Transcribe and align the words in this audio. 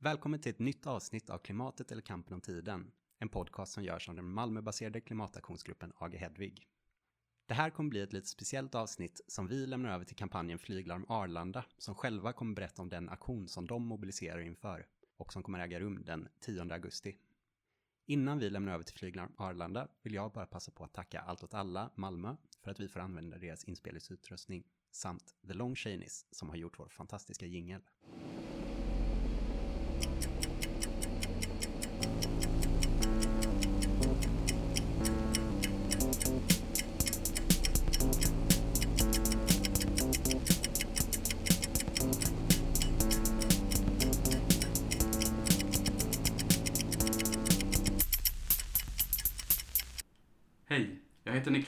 Välkommen 0.00 0.40
till 0.40 0.50
ett 0.50 0.58
nytt 0.58 0.86
avsnitt 0.86 1.30
av 1.30 1.38
Klimatet 1.38 1.92
eller 1.92 2.02
kampen 2.02 2.34
om 2.34 2.40
tiden. 2.40 2.90
En 3.18 3.28
podcast 3.28 3.72
som 3.72 3.84
görs 3.84 4.08
av 4.08 4.14
den 4.14 4.24
Malmöbaserade 4.24 5.00
klimataktionsgruppen 5.00 5.92
AG 5.96 6.14
Hedvig. 6.14 6.68
Det 7.46 7.54
här 7.54 7.70
kommer 7.70 7.90
bli 7.90 8.00
ett 8.00 8.12
lite 8.12 8.26
speciellt 8.26 8.74
avsnitt 8.74 9.20
som 9.26 9.46
vi 9.46 9.66
lämnar 9.66 9.90
över 9.90 10.04
till 10.04 10.16
kampanjen 10.16 10.58
Flyglarm 10.58 11.04
Arlanda 11.08 11.64
som 11.78 11.94
själva 11.94 12.32
kommer 12.32 12.54
berätta 12.54 12.82
om 12.82 12.88
den 12.88 13.08
aktion 13.08 13.48
som 13.48 13.66
de 13.66 13.86
mobiliserar 13.86 14.40
inför 14.40 14.86
och 15.16 15.32
som 15.32 15.42
kommer 15.42 15.58
äga 15.58 15.80
rum 15.80 16.04
den 16.04 16.28
10 16.40 16.72
augusti. 16.72 17.16
Innan 18.06 18.38
vi 18.38 18.50
lämnar 18.50 18.72
över 18.74 18.84
till 18.84 18.98
Flyglarm 18.98 19.32
Arlanda 19.36 19.88
vill 20.02 20.14
jag 20.14 20.32
bara 20.32 20.46
passa 20.46 20.70
på 20.70 20.84
att 20.84 20.94
tacka 20.94 21.20
Allt 21.20 21.42
åt 21.42 21.54
alla 21.54 21.90
Malmö 21.94 22.36
för 22.62 22.70
att 22.70 22.80
vi 22.80 22.88
får 22.88 23.00
använda 23.00 23.38
deras 23.38 23.64
inspelningsutrustning 23.64 24.64
samt 24.90 25.34
The 25.46 25.54
Long 25.54 25.76
Shanies 25.76 26.26
som 26.30 26.48
har 26.48 26.56
gjort 26.56 26.78
vår 26.78 26.88
fantastiska 26.88 27.46
jingel. 27.46 27.80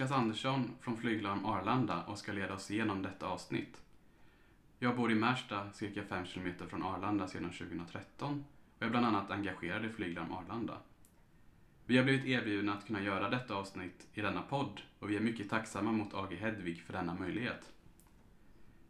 Niklas 0.01 0.19
Andersson 0.19 0.71
från 0.81 0.97
Flyglarm 0.97 1.45
Arlanda 1.45 2.03
och 2.05 2.19
ska 2.19 2.33
leda 2.33 2.55
oss 2.55 2.71
igenom 2.71 3.03
detta 3.03 3.27
avsnitt. 3.27 3.83
Jag 4.79 4.97
bor 4.97 5.13
i 5.13 5.15
Märsta, 5.15 5.73
cirka 5.73 6.03
5 6.03 6.25
km 6.27 6.53
från 6.69 6.83
Arlanda 6.83 7.29
sedan 7.29 7.53
2013 7.53 8.45
och 8.79 8.83
är 8.83 8.91
bland 8.91 9.07
annat 9.07 9.31
engagerad 9.31 9.85
i 9.85 9.89
Flyglarm 9.89 10.33
Arlanda. 10.33 10.79
Vi 11.87 11.97
har 11.97 12.05
blivit 12.05 12.27
erbjudna 12.27 12.75
att 12.75 12.87
kunna 12.87 13.03
göra 13.03 13.31
detta 13.31 13.55
avsnitt 13.55 14.07
i 14.15 14.21
denna 14.21 14.43
podd 14.43 14.81
och 14.99 15.11
vi 15.11 15.17
är 15.17 15.21
mycket 15.21 15.51
tacksamma 15.51 15.93
mot 15.93 16.15
AG 16.15 16.35
Hedvig 16.35 16.83
för 16.83 16.93
denna 16.93 17.15
möjlighet. 17.15 17.73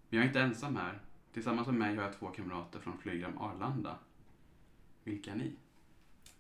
Men 0.08 0.18
jag 0.18 0.24
är 0.24 0.28
inte 0.28 0.40
ensam 0.40 0.76
här. 0.76 0.98
Tillsammans 1.32 1.66
med 1.66 1.76
mig 1.76 1.96
har 1.96 2.02
jag 2.02 2.18
två 2.18 2.26
kamrater 2.26 2.80
från 2.80 2.98
Flyglarm 2.98 3.38
Arlanda. 3.38 3.98
Vilka 5.04 5.32
är 5.32 5.36
ni? 5.36 5.56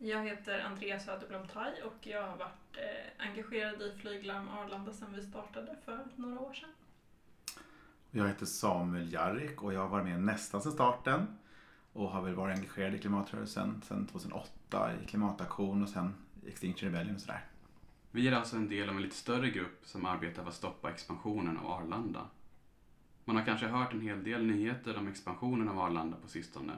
Jag 0.02 0.24
heter 0.24 0.60
Andrea 0.60 1.00
Söderblom 1.00 1.48
Tai 1.48 1.82
och 1.82 2.06
jag 2.06 2.22
har 2.22 2.36
varit 2.36 2.76
eh, 2.76 3.26
engagerad 3.28 3.82
i 3.82 3.92
Flyglarm 4.00 4.48
Arlanda 4.48 4.92
sedan 4.92 5.14
vi 5.14 5.22
startade 5.22 5.76
för 5.84 6.06
några 6.16 6.40
år 6.40 6.52
sedan. 6.52 6.68
Jag 8.10 8.28
heter 8.28 8.46
Samuel 8.46 9.12
Jarrik 9.12 9.62
och 9.62 9.74
jag 9.74 9.80
har 9.80 9.88
varit 9.88 10.04
med 10.04 10.22
nästan 10.22 10.62
sedan 10.62 10.72
starten. 10.72 11.38
Och 11.92 12.10
har 12.10 12.22
väl 12.22 12.34
varit 12.34 12.58
engagerad 12.58 12.94
i 12.94 12.98
klimatrörelsen 12.98 13.82
sedan 13.82 14.06
2008 14.06 14.90
i 15.02 15.06
klimataktion 15.06 15.82
och 15.82 15.88
sen 15.88 16.14
Extinction 16.46 16.88
Rebellion 16.88 17.14
och 17.14 17.20
sådär. 17.20 17.44
Vi 18.10 18.28
är 18.28 18.32
alltså 18.32 18.56
en 18.56 18.68
del 18.68 18.88
av 18.88 18.96
en 18.96 19.02
lite 19.02 19.16
större 19.16 19.50
grupp 19.50 19.80
som 19.82 20.06
arbetar 20.06 20.42
för 20.42 20.48
att 20.48 20.56
stoppa 20.56 20.90
expansionen 20.90 21.58
av 21.58 21.70
Arlanda. 21.70 22.26
Man 23.24 23.36
har 23.36 23.44
kanske 23.44 23.66
hört 23.66 23.92
en 23.92 24.00
hel 24.00 24.24
del 24.24 24.46
nyheter 24.46 24.98
om 24.98 25.08
expansionen 25.08 25.68
av 25.68 25.78
Arlanda 25.78 26.16
på 26.22 26.28
sistone 26.28 26.72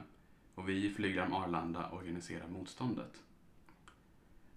och 0.55 0.69
vi 0.69 0.85
i 0.85 0.93
Flyglarm 0.93 1.33
Arlanda 1.33 1.89
organiserar 1.91 2.47
motståndet. 2.47 3.23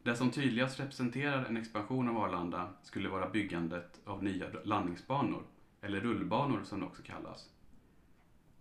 Det 0.02 0.16
som 0.16 0.30
tydligast 0.30 0.80
representerar 0.80 1.44
en 1.44 1.56
expansion 1.56 2.08
av 2.08 2.19
Arlanda 2.19 2.70
skulle 2.83 3.08
vara 3.08 3.30
byggandet 3.30 4.00
av 4.05 4.24
nya 4.24 4.47
landningsbanor, 4.64 5.42
eller 5.80 6.00
rullbanor 6.00 6.61
som 6.64 6.80
det 6.80 6.86
också 6.86 7.02
kallas. 7.02 7.50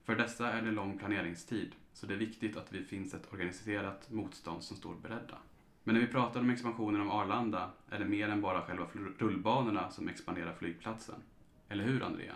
För 0.03 0.15
dessa 0.15 0.51
är 0.51 0.61
det 0.61 0.71
lång 0.71 0.97
planeringstid, 0.97 1.75
så 1.93 2.05
det 2.05 2.13
är 2.13 2.17
viktigt 2.17 2.57
att 2.57 2.69
det 2.69 2.83
finns 2.83 3.13
ett 3.13 3.33
organiserat 3.33 4.11
motstånd 4.11 4.63
som 4.63 4.77
står 4.77 4.95
beredda. 4.95 5.37
Men 5.83 5.95
när 5.95 6.01
vi 6.01 6.07
pratar 6.07 6.39
om 6.39 6.49
expansionen 6.49 7.01
av 7.01 7.11
Arlanda 7.11 7.71
är 7.89 7.99
det 7.99 8.05
mer 8.05 8.29
än 8.29 8.41
bara 8.41 8.61
själva 8.61 8.87
rullbanorna 9.17 9.91
som 9.91 10.07
expanderar 10.07 10.53
flygplatsen. 10.53 11.15
Eller 11.69 11.83
hur, 11.83 12.03
Andrea? 12.03 12.35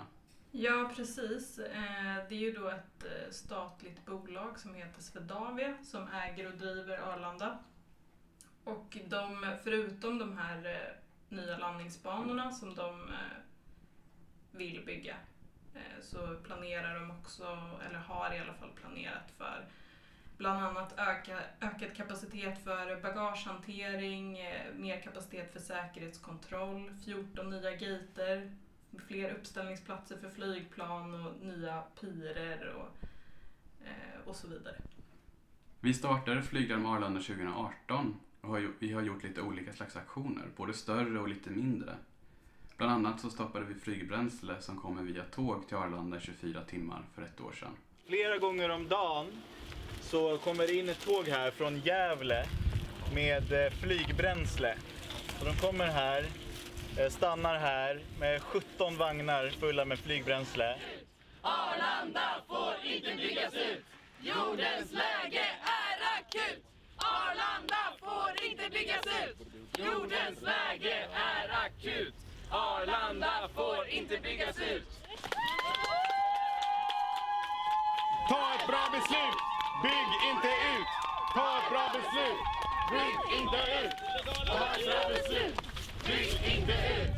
Ja, 0.51 0.91
precis. 0.95 1.59
Eh, 1.59 2.15
det 2.29 2.35
är 2.35 2.39
ju 2.39 2.51
då 2.51 2.67
ett 2.69 3.05
eh, 3.05 3.31
statligt 3.31 4.05
bolag 4.05 4.59
som 4.59 4.75
heter 4.75 5.01
Swedavia 5.01 5.77
som 5.83 6.07
äger 6.07 6.47
och 6.47 6.57
driver 6.57 6.97
Arlanda. 6.97 7.59
Och 8.63 8.97
de, 9.07 9.55
förutom 9.63 10.19
de 10.19 10.38
här 10.38 10.65
eh, 10.65 11.35
nya 11.35 11.57
landningsbanorna 11.57 12.51
som 12.51 12.75
de 12.75 13.11
vill 14.51 14.85
bygga 14.85 15.15
så 16.01 16.35
planerar 16.43 16.99
de 16.99 17.11
också, 17.11 17.43
eller 17.89 17.99
har 17.99 18.35
i 18.35 18.39
alla 18.39 18.53
fall 18.53 18.69
planerat 18.75 19.31
för 19.38 19.65
bland 20.38 20.65
annat 20.65 20.93
öka, 20.99 21.39
ökad 21.61 21.95
kapacitet 21.95 22.63
för 22.63 23.01
bagagehantering, 23.01 24.39
mer 24.75 25.01
kapacitet 25.01 25.53
för 25.53 25.59
säkerhetskontroll, 25.59 26.91
14 27.05 27.49
nya 27.49 27.71
gater, 27.71 28.51
fler 29.07 29.31
uppställningsplatser 29.31 30.17
för 30.17 30.29
flygplan 30.29 31.25
och 31.25 31.45
nya 31.45 31.83
pirer 32.00 32.73
och, 32.75 33.07
eh, 33.85 34.27
och 34.27 34.35
så 34.35 34.47
vidare. 34.47 34.75
Vi 35.79 35.94
startade 35.94 36.41
Flyglarm 36.41 36.85
Arlanda 36.85 37.22
2018 37.22 38.19
och 38.41 38.50
har, 38.50 38.72
vi 38.79 38.94
har 38.94 39.01
gjort 39.01 39.23
lite 39.23 39.41
olika 39.41 39.73
slags 39.73 39.95
aktioner, 39.95 40.45
både 40.55 40.73
större 40.73 41.19
och 41.19 41.27
lite 41.27 41.50
mindre. 41.50 41.95
Bland 42.77 42.91
annat 42.91 43.19
så 43.19 43.29
stoppade 43.29 43.66
vi 43.66 43.73
flygbränsle 43.73 44.61
som 44.61 44.77
kommer 44.77 45.03
via 45.03 45.23
tåg 45.23 45.67
till 45.67 45.77
Arlanda 45.77 46.17
i 46.17 46.21
24 46.21 46.61
timmar 46.61 47.03
för 47.16 47.21
ett 47.21 47.41
år 47.41 47.51
sedan. 47.51 47.71
Flera 48.07 48.38
gånger 48.38 48.69
om 48.69 48.88
dagen 48.88 49.27
så 50.01 50.38
kommer 50.38 50.67
det 50.67 50.73
in 50.73 50.89
ett 50.89 51.06
tåg 51.06 51.27
här 51.27 51.51
från 51.51 51.79
Gävle 51.79 52.45
med 53.13 53.53
eh, 53.53 53.71
flygbränsle. 53.71 54.77
Och 55.39 55.45
de 55.45 55.56
kommer 55.56 55.88
här, 55.88 56.25
stannar 57.07 57.57
här 57.59 57.99
med 58.19 58.41
17 58.41 58.97
vagnar 58.97 59.49
fulla 59.49 59.85
med 59.85 59.99
flygbränsle. 59.99 60.75
Arlanda 61.41 62.41
får 62.47 62.75
inte 62.83 63.15
byggas 63.15 63.53
ut! 63.53 63.85
Jordens 64.21 64.91
läge 64.91 65.45
är 65.61 66.19
akut! 66.19 66.63
Arlanda 66.97 67.83
får 67.99 68.45
inte 68.45 68.69
byggas 68.69 69.05
ut! 69.05 69.38
Jordens 69.77 70.41
läge 70.41 71.07
är 71.13 71.49
akut! 71.65 72.13
Arlanda 72.51 73.49
får 73.55 73.88
inte 73.88 74.17
byggas 74.17 74.59
ut! 74.59 74.89
Ta 78.29 78.53
ett 78.55 78.67
bra 78.67 78.89
beslut! 78.91 79.38
Bygg 79.83 80.11
inte 80.31 80.47
ut! 80.47 80.88
Ta 81.35 81.57
ett 81.57 81.69
bra 81.69 81.89
beslut! 81.93 82.39
Bygg 82.91 83.39
inte 83.39 83.57
ut! 83.83 83.93
Ta 84.47 84.75
ett 84.75 84.85
bra 84.85 85.09
beslut! 85.09 85.69
Bygg 86.09 86.53
inte 86.53 86.71
ut! 86.71 87.11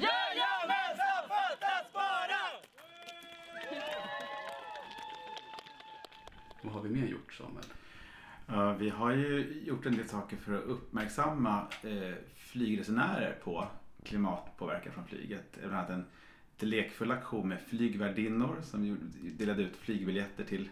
Jajamensan, 0.00 1.28
fattas 1.28 1.92
bara! 1.92 2.42
Vad 6.62 6.72
har 6.72 6.82
vi 6.82 6.88
mer 6.88 7.06
gjort, 7.06 7.32
Samuel? 7.32 7.64
Uh, 8.48 8.78
vi 8.78 8.88
har 8.88 9.10
ju 9.10 9.62
gjort 9.66 9.86
en 9.86 9.96
del 9.96 10.08
saker 10.08 10.36
för 10.36 10.54
att 10.54 10.64
uppmärksamma 10.64 11.62
uh, 11.84 12.14
flygresenärer 12.36 13.38
på 13.44 13.68
klimatpåverkan 14.04 14.92
från 14.92 15.06
flyget. 15.06 15.58
Bland 15.60 15.74
annat 15.74 15.90
en 15.90 16.04
lite 16.52 16.66
lekfull 16.66 17.10
aktion 17.10 17.48
med 17.48 17.60
flygvärdinnor 17.60 18.56
som 18.62 18.98
delade 19.38 19.62
ut 19.62 19.76
flygbiljetter 19.76 20.44
till, 20.44 20.68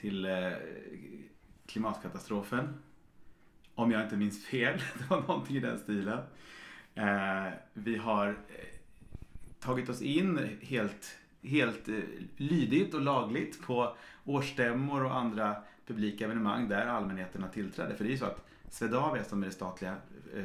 till 0.00 0.24
eh, 0.24 0.52
klimatkatastrofen. 1.66 2.74
Om 3.74 3.90
jag 3.90 4.02
inte 4.02 4.16
minns 4.16 4.44
fel, 4.44 4.78
det 4.98 5.10
var 5.10 5.20
någonting 5.20 5.56
i 5.56 5.60
den 5.60 5.78
stilen. 5.78 6.18
Eh, 6.94 7.52
vi 7.72 7.96
har 7.96 8.28
eh, 8.28 8.34
tagit 9.60 9.88
oss 9.88 10.02
in 10.02 10.58
helt, 10.62 11.18
helt 11.42 11.88
eh, 11.88 11.94
lydigt 12.36 12.94
och 12.94 13.00
lagligt 13.00 13.62
på 13.62 13.96
årsstämmor 14.24 15.04
och 15.04 15.16
andra 15.16 15.56
publika 15.86 16.24
evenemang 16.24 16.68
där 16.68 16.86
allmänheten 16.86 17.42
har 17.42 17.48
tillträde. 17.48 17.94
För 17.94 18.04
det 18.04 18.10
är 18.10 18.12
ju 18.12 18.18
så 18.18 18.24
att 18.24 18.46
Swedavia 18.70 19.24
som 19.24 19.42
är 19.42 19.46
det 19.46 19.52
statliga 19.52 19.96
eh, 20.36 20.44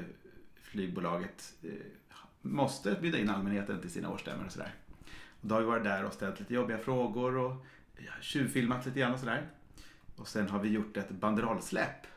flygbolaget 0.61 1.53
eh, 1.63 1.69
måste 2.41 2.97
bjuda 3.01 3.17
in 3.17 3.29
allmänheten 3.29 3.81
till 3.81 3.91
sina 3.91 4.09
årsstämmor 4.09 4.45
och 4.45 4.51
sådär. 4.51 4.73
Och 5.41 5.47
då 5.47 5.55
har 5.55 5.61
vi 5.61 5.67
varit 5.67 5.83
där 5.83 6.05
och 6.05 6.13
ställt 6.13 6.39
lite 6.39 6.53
jobbiga 6.53 6.77
frågor 6.77 7.37
och 7.37 7.65
tjuvfilmat 8.21 8.85
lite 8.85 8.99
grann 8.99 9.13
och 9.13 9.19
sådär. 9.19 9.47
Och 10.15 10.27
sen 10.27 10.49
har 10.49 10.59
vi 10.59 10.69
gjort 10.69 10.97
ett 10.97 11.09
banderollsläpp 11.09 12.07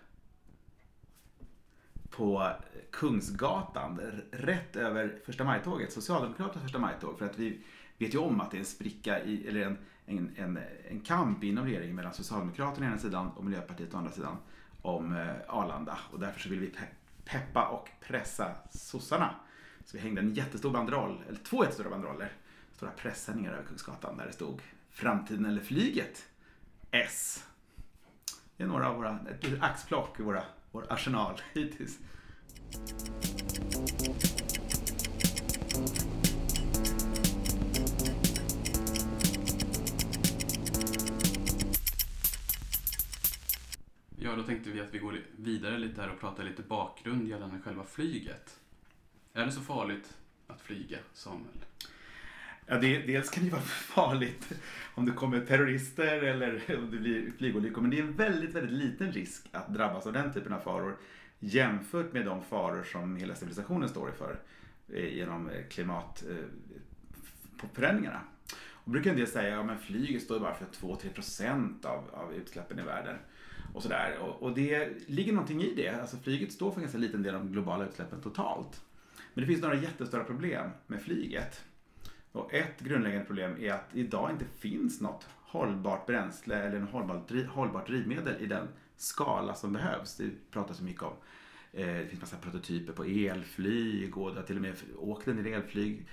på 2.11 2.53
Kungsgatan, 2.91 4.01
rätt 4.31 4.77
över 4.77 5.19
första 5.25 5.45
majtåget, 5.45 5.93
Socialdemokraternas 5.93 6.63
första 6.63 6.79
majtåg. 6.79 7.19
För 7.19 7.27
att 7.27 7.39
vi 7.39 7.61
vet 7.99 8.15
ju 8.15 8.19
om 8.19 8.41
att 8.41 8.51
det 8.51 8.57
är 8.57 8.59
en 8.59 8.65
spricka, 8.65 9.23
i, 9.23 9.49
eller 9.49 9.61
en, 9.61 9.79
en, 10.07 10.37
en, 10.37 10.59
en 10.89 11.01
kamp 11.01 11.45
inom 11.45 11.65
regeringen 11.65 11.97
mellan 11.97 12.15
Socialdemokraterna 12.15 12.87
å 12.87 12.89
ena 12.91 12.99
sidan 12.99 13.29
och 13.29 13.45
Miljöpartiet 13.45 13.95
å 13.95 13.97
andra 13.97 14.13
sidan 14.13 14.37
om 14.83 15.17
eh, 15.17 15.35
Arlanda. 15.49 15.99
Och 16.13 16.21
därför 16.21 16.41
så 16.41 16.49
vill 16.49 16.61
vi 16.61 16.71
pe- 16.71 16.95
peppa 17.25 17.69
och 17.69 17.89
pressa 18.01 18.55
sossarna. 18.71 19.35
Så 19.85 19.97
vi 19.97 20.03
hängde 20.03 20.21
en 20.21 20.35
jättestor 20.35 20.71
banderoll, 20.71 21.23
eller 21.29 21.39
två 21.39 21.63
jättestora 21.63 21.91
banderoller 21.91 22.33
stora 22.73 22.91
presenningar 22.91 23.53
över 23.53 23.65
Kungsgatan 23.65 24.17
där 24.17 24.27
det 24.27 24.33
stod 24.33 24.63
Framtiden 24.99 25.45
eller 25.45 25.61
flyget? 25.61 26.29
S. 26.91 27.45
Det 28.57 28.63
är 28.63 28.67
några 28.67 28.89
av 28.89 28.97
våra, 28.97 29.19
ett 29.29 29.63
axplock 29.63 30.21
i 30.21 30.23
våra, 30.23 30.45
vår 30.71 30.93
arsenal 30.93 31.41
hittills. 31.53 31.99
Ja, 44.17 44.37
då 44.37 44.43
tänkte 44.43 44.71
vi 44.71 44.81
att 44.81 44.95
vi 44.95 44.99
går 44.99 45.21
vidare 45.37 45.79
lite 45.79 46.01
här 46.01 46.11
och 46.11 46.21
pratar 46.21 46.45
lite 46.45 46.63
bakgrund 46.63 47.29
gällande 47.29 47.61
själva 47.65 47.85
flyget. 47.85 48.61
Är 49.33 49.47
det 49.47 49.53
så 49.53 49.61
farligt 49.61 50.17
att 50.47 50.61
flyga, 50.61 50.99
Samuel? 51.13 51.65
Ja, 52.71 52.79
det, 52.79 52.99
dels 52.99 53.31
kan 53.31 53.45
det 53.45 53.51
vara 53.51 53.63
farligt 53.63 54.53
om 54.95 55.07
det 55.07 55.13
kommer 55.13 55.41
terrorister 55.41 56.23
eller 56.23 56.63
om 56.79 56.91
det 56.91 56.97
blir 56.97 57.33
flygolyckor. 57.39 57.83
Men 57.83 57.91
det 57.91 57.99
är 57.99 58.03
en 58.03 58.17
väldigt, 58.17 58.55
väldigt 58.55 58.73
liten 58.73 59.13
risk 59.13 59.49
att 59.53 59.75
drabbas 59.75 60.07
av 60.07 60.13
den 60.13 60.33
typen 60.33 60.53
av 60.53 60.61
faror 60.61 60.97
jämfört 61.39 62.13
med 62.13 62.27
de 62.27 62.45
faror 62.45 62.83
som 62.83 63.17
hela 63.17 63.35
civilisationen 63.35 63.89
står 63.89 64.09
inför 64.09 64.39
eh, 64.89 65.17
genom 65.17 65.51
eh, 65.51 65.65
klimatförändringarna. 65.71 68.17
Eh, 68.17 68.23
och 68.71 68.91
brukar 68.91 69.11
en 69.11 69.17
del 69.17 69.27
säga 69.27 69.61
att 69.61 69.67
ja, 69.67 69.77
flyget 69.77 70.23
står 70.23 70.41
bara 70.41 70.55
för 70.55 70.65
2-3% 70.65 71.87
av, 71.87 72.05
av 72.13 72.35
utsläppen 72.35 72.79
i 72.79 72.83
världen. 72.83 73.17
Och, 73.75 73.83
sådär. 73.83 74.19
Och, 74.21 74.43
och 74.43 74.55
det 74.55 74.89
ligger 75.07 75.33
någonting 75.33 75.63
i 75.63 75.75
det. 75.75 75.89
Alltså 75.89 76.17
flyget 76.17 76.53
står 76.53 76.71
för 76.71 76.77
en 76.77 76.83
ganska 76.83 76.99
liten 76.99 77.23
del 77.23 77.35
av 77.35 77.41
de 77.41 77.53
globala 77.53 77.87
utsläppen 77.87 78.21
totalt. 78.21 78.81
Men 79.35 79.43
det 79.43 79.47
finns 79.47 79.63
några 79.63 79.75
jättestora 79.75 80.25
problem 80.25 80.71
med 80.87 81.03
flyget. 81.03 81.65
Och 82.33 82.55
ett 82.55 82.81
grundläggande 82.81 83.27
problem 83.27 83.57
är 83.61 83.73
att 83.73 83.91
det 83.93 84.01
idag 84.01 84.31
inte 84.31 84.45
finns 84.45 85.01
något 85.01 85.29
hållbart 85.41 86.07
bränsle 86.07 86.57
eller 86.57 86.77
en 86.77 86.89
hållbart, 86.89 87.31
hållbart 87.49 87.87
drivmedel 87.87 88.43
i 88.43 88.47
den 88.47 88.69
skala 88.97 89.55
som 89.55 89.73
behövs. 89.73 90.17
Det 90.17 90.31
pratas 90.51 90.77
så 90.77 90.85
mycket 90.85 91.03
om. 91.03 91.13
Eh, 91.73 91.87
det 91.87 92.07
finns 92.07 92.21
massa 92.21 92.37
prototyper 92.37 92.93
på 92.93 93.05
elflyg 93.05 94.19
och 94.19 94.31
det 94.31 94.41
har 94.41 94.47
till 94.47 94.57
och 94.57 94.63
med 94.63 94.75
åkt 94.99 95.29
en 95.29 95.37
del 95.37 95.47
elflyg 95.47 96.07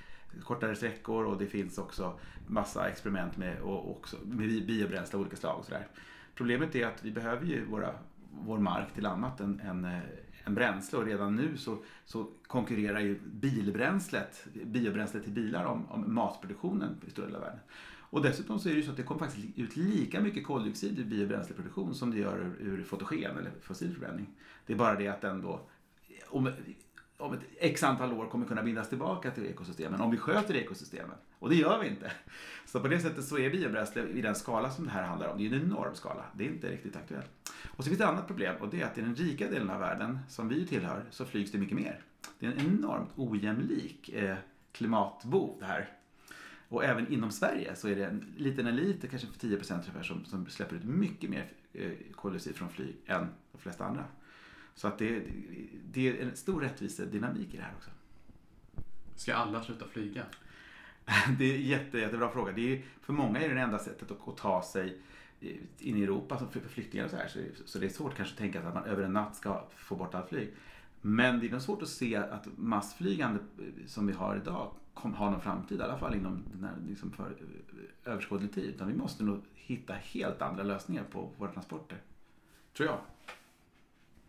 kortare 0.43 0.75
sträckor 0.75 1.25
och 1.25 1.37
det 1.37 1.45
finns 1.45 1.77
också 1.77 2.19
massa 2.47 2.89
experiment 2.89 3.37
med, 3.37 3.61
och 3.61 3.91
också 3.91 4.17
med 4.23 4.65
biobränsle 4.65 5.17
av 5.17 5.21
olika 5.21 5.35
slag. 5.35 5.59
Och 5.59 5.65
så 5.65 5.71
där. 5.71 5.87
Problemet 6.35 6.75
är 6.75 6.87
att 6.87 7.03
vi 7.03 7.11
behöver 7.11 7.45
ju 7.45 7.65
våra, 7.65 7.91
vår 8.31 8.57
mark 8.57 8.93
till 8.93 9.05
annat 9.05 9.39
än, 9.39 9.59
än, 9.59 9.85
eh, 9.85 9.99
än 10.45 10.55
bränsle 10.55 10.97
och 10.97 11.05
redan 11.05 11.35
nu 11.35 11.57
så, 11.57 11.77
så 12.05 12.27
konkurrerar 12.47 12.99
ju 12.99 13.19
bilbränslet, 13.19 14.47
biobränslet 14.65 15.23
till 15.23 15.33
bilar 15.33 15.65
om, 15.65 15.91
om 15.91 16.13
matproduktionen 16.13 16.97
i 17.07 17.11
stora 17.11 17.25
delar 17.25 17.39
av 17.39 17.45
världen. 17.45 17.59
Och 18.15 18.21
dessutom 18.21 18.59
så 18.59 18.69
är 18.69 18.73
det 18.73 18.79
ju 18.79 18.85
så 18.85 18.91
att 18.91 18.97
det 18.97 19.03
kommer 19.03 19.19
faktiskt 19.19 19.47
ut 19.57 19.75
lika 19.75 20.21
mycket 20.21 20.45
koldioxid 20.45 20.99
i 20.99 21.03
biobränsleproduktion 21.03 21.95
som 21.95 22.11
det 22.11 22.17
gör 22.17 22.37
ur, 22.37 22.55
ur 22.59 22.83
fotogen 22.83 23.37
eller 23.37 23.51
fossil 23.61 23.93
förbränning. 23.93 24.27
Det 24.65 24.73
är 24.73 24.77
bara 24.77 24.95
det 24.95 25.07
att 25.07 25.21
den 25.21 25.41
då, 25.41 25.61
om, 26.27 26.51
om 27.17 27.33
ett 27.33 27.39
x 27.59 27.83
antal 27.83 28.13
år 28.13 28.27
kommer 28.27 28.45
kunna 28.45 28.63
bindas 28.63 28.89
tillbaka 28.89 29.31
till 29.31 29.45
ekosystemen 29.45 30.01
om 30.01 30.11
vi 30.11 30.17
sköter 30.17 30.55
ekosystemen. 30.55 31.17
Och 31.45 31.51
det 31.51 31.57
gör 31.57 31.79
vi 31.79 31.87
inte. 31.87 32.11
Så 32.65 32.79
på 32.79 32.87
det 32.87 32.99
sättet 32.99 33.25
så 33.25 33.37
är 33.37 33.49
biobränsle 33.49 34.07
i 34.07 34.21
den 34.21 34.35
skala 34.35 34.71
som 34.71 34.85
det 34.85 34.91
här 34.91 35.03
handlar 35.03 35.27
om, 35.27 35.37
det 35.37 35.47
är 35.47 35.53
en 35.53 35.61
enorm 35.61 35.95
skala. 35.95 36.25
Det 36.33 36.45
är 36.45 36.47
inte 36.49 36.71
riktigt 36.71 36.95
aktuellt. 36.95 37.31
Och 37.65 37.83
så 37.83 37.89
finns 37.89 37.97
det 37.97 38.03
ett 38.03 38.09
annat 38.09 38.27
problem 38.27 38.55
och 38.61 38.69
det 38.69 38.81
är 38.81 38.85
att 38.85 38.97
i 38.97 39.01
den 39.01 39.15
rika 39.15 39.49
delen 39.49 39.69
av 39.69 39.79
världen 39.79 40.19
som 40.29 40.49
vi 40.49 40.67
tillhör 40.67 41.03
så 41.11 41.25
flygs 41.25 41.51
det 41.51 41.57
mycket 41.57 41.77
mer. 41.77 42.01
Det 42.39 42.45
är 42.45 42.51
en 42.51 42.59
enormt 42.59 43.09
ojämlik 43.15 44.09
eh, 44.09 44.35
klimatbov 44.71 45.57
det 45.59 45.65
här. 45.65 45.89
Och 46.69 46.83
även 46.83 47.13
inom 47.13 47.31
Sverige 47.31 47.75
så 47.75 47.87
är 47.87 47.95
det 47.95 48.05
en 48.05 48.25
liten 48.37 48.67
elit, 48.67 49.09
kanske 49.09 49.27
10 49.39 49.57
procent 49.57 49.83
ungefär, 49.83 50.03
som, 50.03 50.25
som 50.25 50.47
släpper 50.47 50.75
ut 50.75 50.83
mycket 50.83 51.29
mer 51.29 51.51
eh, 51.73 51.91
koldioxid 52.15 52.55
från 52.55 52.69
flyg 52.69 52.95
än 53.05 53.27
de 53.51 53.57
flesta 53.57 53.85
andra. 53.85 54.05
Så 54.75 54.87
att 54.87 54.97
det, 54.97 55.23
det 55.91 56.09
är 56.09 56.23
en 56.23 56.35
stor 56.35 56.61
rättvisedynamik 56.61 57.53
i 57.53 57.57
det 57.57 57.63
här 57.63 57.73
också. 57.77 57.89
Ska 59.15 59.35
alla 59.35 59.63
sluta 59.63 59.87
flyga? 59.87 60.25
Det 61.37 61.51
är 61.51 61.55
en 61.55 61.61
jätte, 61.61 61.97
jättebra 61.97 62.29
fråga. 62.29 62.51
Det 62.51 62.73
är, 62.73 62.81
för 63.01 63.13
många 63.13 63.39
är 63.39 63.49
det 63.49 63.55
det 63.55 63.61
enda 63.61 63.79
sättet 63.79 64.11
att, 64.11 64.27
att 64.27 64.37
ta 64.37 64.63
sig 64.63 64.97
eh, 65.41 65.55
in 65.79 65.97
i 65.97 66.03
Europa 66.03 66.35
alltså 66.35 66.59
för 66.59 66.69
flyktingar 66.69 67.05
och 67.05 67.11
så 67.11 67.17
här. 67.17 67.27
Så, 67.27 67.39
så 67.65 67.79
det 67.79 67.85
är 67.85 67.89
svårt 67.89 68.15
kanske 68.15 68.33
att 68.33 68.39
tänka 68.39 68.59
sig 68.59 68.67
att 68.67 68.73
man 68.73 68.83
över 68.83 69.03
en 69.03 69.13
natt 69.13 69.35
ska 69.35 69.63
få 69.75 69.95
bort 69.95 70.15
allt 70.15 70.29
flyg. 70.29 70.53
Men 71.01 71.39
det 71.39 71.47
är 71.47 71.51
nog 71.51 71.61
svårt 71.61 71.81
att 71.81 71.89
se 71.89 72.15
att 72.15 72.47
massflygande 72.57 73.39
eh, 73.59 73.85
som 73.85 74.07
vi 74.07 74.13
har 74.13 74.35
idag 74.35 74.71
kommer 74.93 75.17
ha 75.17 75.29
någon 75.29 75.41
framtid, 75.41 75.79
i 75.79 75.83
alla 75.83 75.97
fall 75.97 76.15
inom 76.15 76.43
den 76.53 76.63
här, 76.63 76.75
liksom 76.87 77.11
för 77.11 77.25
eh, 77.25 78.11
överskådlig 78.11 78.53
tid. 78.53 78.63
Utan 78.63 78.87
vi 78.87 78.93
måste 78.93 79.23
nog 79.23 79.41
hitta 79.53 79.93
helt 79.93 80.41
andra 80.41 80.63
lösningar 80.63 81.03
på 81.11 81.31
våra 81.37 81.51
transporter. 81.51 81.97
Tror 82.77 82.89
jag. 82.89 82.99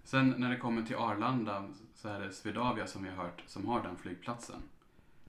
Sen 0.04 0.34
när 0.38 0.50
det 0.50 0.56
kommer 0.56 0.82
till 0.82 0.96
Arlanda 0.96 1.64
så 1.94 2.08
är 2.08 2.20
det 2.20 2.32
Swedavia 2.32 2.86
som 2.86 3.02
vi 3.02 3.08
har 3.08 3.16
hört 3.16 3.42
som 3.46 3.66
har 3.66 3.82
den 3.82 3.96
flygplatsen. 3.96 4.62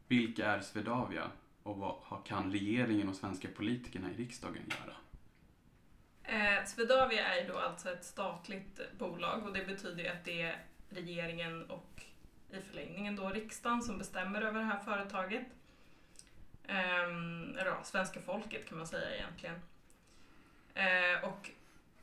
Vilka 0.07 0.45
är 0.45 0.61
Swedavia 0.61 1.31
och 1.63 1.77
vad 1.77 2.25
kan 2.25 2.51
regeringen 2.51 3.09
och 3.09 3.15
svenska 3.15 3.47
politikerna 3.47 4.11
i 4.11 4.13
riksdagen 4.13 4.63
göra? 4.69 4.95
Eh, 6.23 6.65
Swedavia 6.65 7.35
är 7.35 7.47
då 7.47 7.57
alltså 7.57 7.91
ett 7.91 8.05
statligt 8.05 8.81
bolag 8.97 9.45
och 9.45 9.53
det 9.53 9.65
betyder 9.65 10.03
ju 10.03 10.09
att 10.09 10.25
det 10.25 10.41
är 10.41 10.65
regeringen 10.89 11.63
och 11.65 12.03
i 12.51 12.61
förlängningen 12.61 13.15
då 13.15 13.29
riksdagen 13.29 13.81
som 13.81 13.97
bestämmer 13.97 14.41
över 14.41 14.59
det 14.59 14.65
här 14.65 14.79
företaget. 14.79 15.45
Eh, 16.63 17.03
eller 17.59 17.65
ja, 17.65 17.83
svenska 17.83 18.21
folket 18.21 18.69
kan 18.69 18.77
man 18.77 18.87
säga 18.87 19.15
egentligen. 19.15 19.61
Eh, 20.73 21.29
och 21.29 21.51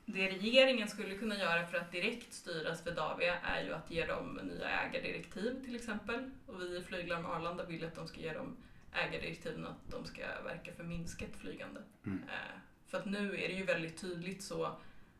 det 0.06 0.28
regeringen 0.28 0.88
skulle 0.88 1.18
kunna 1.18 1.38
göra 1.38 1.66
för 1.66 1.76
att 1.76 1.92
direkt 1.92 2.32
styra 2.32 2.74
Swedavia 2.74 3.38
är 3.40 3.64
ju 3.64 3.72
att 3.72 3.90
ge 3.90 4.06
dem 4.06 4.40
nya 4.42 4.68
ägardirektiv 4.68 5.64
till 5.64 5.76
exempel. 5.76 6.30
Och 6.46 6.60
vi 6.60 6.76
i 6.76 6.82
Flyglarm 6.82 7.26
Arlanda 7.26 7.64
vill 7.64 7.84
att 7.84 7.94
de 7.94 8.08
ska 8.08 8.20
ge 8.20 8.32
dem 8.32 8.56
ägardirektiven 8.92 9.66
att 9.66 9.90
de 9.90 10.04
ska 10.04 10.22
verka 10.44 10.72
för 10.72 10.84
minskat 10.84 11.36
flygande. 11.38 11.82
Mm. 12.06 12.22
Eh, 12.22 12.58
för 12.86 12.98
att 12.98 13.04
nu 13.04 13.34
är 13.34 13.48
det 13.48 13.54
ju 13.54 13.64
väldigt 13.64 14.00
tydligt 14.00 14.42
så 14.42 14.76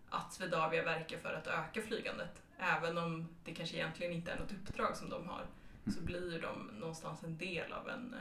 att 0.08 0.32
Swedavia 0.32 0.84
verkar 0.84 1.19
för 1.19 1.34
att 1.34 1.46
öka 1.46 1.82
flygandet. 1.82 2.42
Även 2.58 2.98
om 2.98 3.28
det 3.44 3.54
kanske 3.54 3.76
egentligen 3.76 4.12
inte 4.12 4.32
är 4.32 4.38
något 4.38 4.52
uppdrag 4.52 4.96
som 4.96 5.08
de 5.08 5.28
har 5.28 5.46
så 5.86 6.00
blir 6.00 6.42
de 6.42 6.70
någonstans 6.81 7.22
en 7.22 7.38
del 7.38 7.72
av 7.72 7.88
en, 7.88 8.14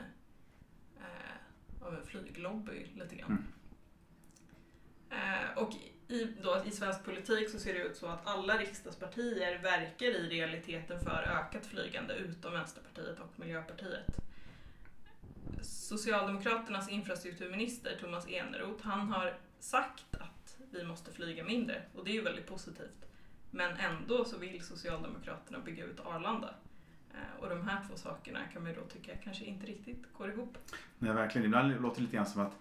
eh, 0.96 1.86
av 1.86 1.94
en 1.94 2.06
flyglobby 2.06 2.86
lite 2.94 3.16
grann. 3.16 3.46
Eh, 5.10 5.58
och 5.58 5.72
i, 6.14 6.32
då, 6.42 6.62
i 6.66 6.70
svensk 6.70 7.04
politik 7.04 7.50
så 7.50 7.58
ser 7.58 7.74
det 7.74 7.80
ut 7.80 7.96
så 7.96 8.06
att 8.06 8.26
alla 8.26 8.58
riksdagspartier 8.58 9.58
verkar 9.58 10.06
i 10.06 10.28
realiteten 10.28 11.00
för 11.00 11.22
ökat 11.22 11.66
flygande 11.66 12.14
utom 12.14 12.52
Vänsterpartiet 12.52 13.20
och 13.20 13.38
Miljöpartiet. 13.40 14.06
Socialdemokraternas 15.62 16.88
infrastrukturminister 16.88 17.96
Thomas 18.00 18.28
Eneroth, 18.28 18.86
han 18.86 19.08
har 19.08 19.34
sagt 19.58 20.14
att 20.14 20.56
vi 20.70 20.84
måste 20.84 21.12
flyga 21.12 21.44
mindre 21.44 21.82
och 21.94 22.04
det 22.04 22.10
är 22.10 22.14
ju 22.14 22.22
väldigt 22.22 22.46
positivt. 22.46 23.06
Men 23.50 23.76
ändå 23.76 24.24
så 24.24 24.38
vill 24.38 24.64
Socialdemokraterna 24.64 25.58
bygga 25.58 25.84
ut 25.84 26.00
Arlanda. 26.00 26.54
Eh, 27.14 27.40
och 27.40 27.48
de 27.48 27.68
här 27.68 27.84
två 27.88 27.96
sakerna 27.96 28.40
kan 28.52 28.62
man 28.62 28.72
ju 28.72 28.80
då 28.80 28.86
tycka 28.86 29.16
kanske 29.24 29.44
inte 29.44 29.66
riktigt 29.66 30.12
går 30.18 30.30
ihop. 30.30 30.58
Nej, 30.98 31.12
verkligen. 31.12 31.46
Ibland 31.46 31.82
låter 31.82 31.96
det 31.96 32.02
lite 32.02 32.16
grann 32.16 32.26
som 32.26 32.42
att 32.42 32.52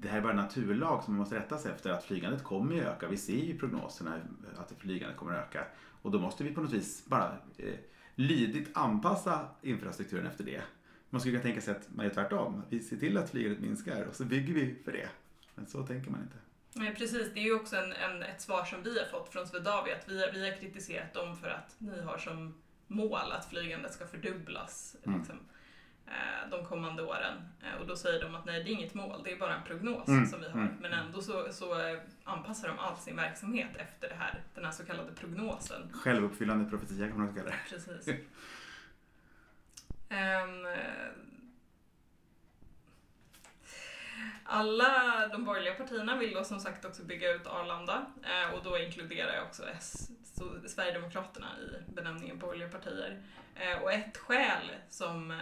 det 0.00 0.08
här 0.08 0.18
är 0.18 0.22
bara 0.22 0.32
naturlag 0.32 1.04
som 1.04 1.14
man 1.14 1.18
måste 1.18 1.36
rätta 1.36 1.58
sig 1.58 1.72
efter. 1.72 1.90
Att 1.90 2.04
flygandet 2.04 2.44
kommer 2.44 2.74
ju 2.74 2.82
öka. 2.82 3.08
Vi 3.08 3.16
ser 3.16 3.32
ju 3.32 3.54
i 3.54 3.58
prognoserna 3.58 4.20
att 4.56 4.72
flygandet 4.78 5.16
kommer 5.16 5.32
att 5.34 5.48
öka. 5.48 5.64
Och 6.02 6.10
då 6.10 6.18
måste 6.18 6.44
vi 6.44 6.54
på 6.54 6.60
något 6.60 6.72
vis 6.72 7.04
bara 7.06 7.36
eh, 7.56 7.74
lydigt 8.14 8.70
anpassa 8.74 9.48
infrastrukturen 9.62 10.26
efter 10.26 10.44
det. 10.44 10.62
Man 11.10 11.20
skulle 11.20 11.32
kunna 11.32 11.42
tänka 11.42 11.60
sig 11.60 11.76
att 11.76 11.88
man 11.94 12.06
gör 12.06 12.14
tvärtom. 12.14 12.62
Vi 12.68 12.80
ser 12.80 12.96
till 12.96 13.16
att 13.18 13.30
flygandet 13.30 13.60
minskar 13.60 14.04
och 14.04 14.14
så 14.14 14.24
bygger 14.24 14.54
vi 14.54 14.74
för 14.84 14.92
det. 14.92 15.08
Men 15.54 15.66
så 15.66 15.86
tänker 15.86 16.10
man 16.10 16.20
inte. 16.20 16.36
Nej, 16.74 16.94
precis, 16.94 17.34
det 17.34 17.40
är 17.40 17.44
ju 17.44 17.54
också 17.54 17.76
en, 17.76 17.92
en, 17.92 18.22
ett 18.22 18.40
svar 18.40 18.64
som 18.64 18.82
vi 18.82 18.98
har 18.98 19.06
fått 19.06 19.32
från 19.32 19.46
Swedavia. 19.46 19.96
Att 19.96 20.08
vi, 20.08 20.30
vi 20.32 20.50
har 20.50 20.56
kritiserat 20.56 21.14
dem 21.14 21.36
för 21.36 21.48
att 21.48 21.74
ni 21.78 22.02
har 22.02 22.18
som 22.18 22.54
mål 22.86 23.32
att 23.32 23.50
flygandet 23.50 23.92
ska 23.92 24.06
fördubblas 24.06 24.96
Mm. 25.06 25.18
liksom, 25.18 25.38
de 26.50 26.64
kommande 26.64 27.02
åren. 27.02 27.34
Eh, 27.62 27.80
och 27.80 27.86
då 27.86 27.96
säger 27.96 28.20
de 28.20 28.34
att 28.34 28.44
nej, 28.44 28.64
det 28.64 28.70
är 28.70 28.72
inget 28.72 28.94
mål, 28.94 29.20
det 29.24 29.32
är 29.32 29.38
bara 29.38 29.54
en 29.54 29.62
prognos 29.64 30.08
Mm, 30.08 30.26
som 30.26 30.40
vi 30.40 30.46
har. 30.48 30.60
mm, 30.60 30.74
Men 30.80 30.92
ändå 30.92 31.22
så, 31.22 31.52
så 31.52 31.80
eh, 31.88 31.98
anpassar 32.24 32.68
de 32.68 32.78
all 32.78 32.96
sin 32.96 33.16
verksamhet 33.16 33.76
efter 33.76 34.08
det 34.08 34.14
här, 34.14 34.42
den 34.54 34.64
här 34.64 34.72
så 34.72 34.84
kallade 34.86 35.12
prognosen. 35.12 35.90
Självuppfyllande 35.92 36.70
profetia 36.70 37.08
kan 37.08 37.18
man 37.18 37.34
kalla 37.34 37.50
det. 37.50 37.56
Precis. 37.70 38.08
Ehm, 40.10 40.66
eh, 40.66 41.08
Alla 44.44 45.28
de 45.28 45.44
borgerliga 45.44 45.74
partierna 45.74 46.16
vill 46.16 46.34
då 46.34 46.44
som 46.44 46.60
sagt 46.60 46.84
också 46.84 47.02
bygga 47.04 47.32
ut 47.34 47.46
Arlanda 47.46 48.06
eh, 48.22 48.54
och 48.54 48.64
då 48.64 48.78
inkluderar 48.78 49.34
jag 49.34 49.44
också 49.46 49.62
S, 49.76 50.10
så 50.38 50.68
Sverigedemokraterna 50.68 51.46
i 51.58 51.92
benämningen 51.92 52.38
borgerliga 52.38 52.68
partier. 52.68 53.22
Eh, 53.54 53.82
och 53.82 53.92
ett 53.92 54.16
skäl 54.16 54.70
som, 54.88 55.30
eh, 55.30 55.36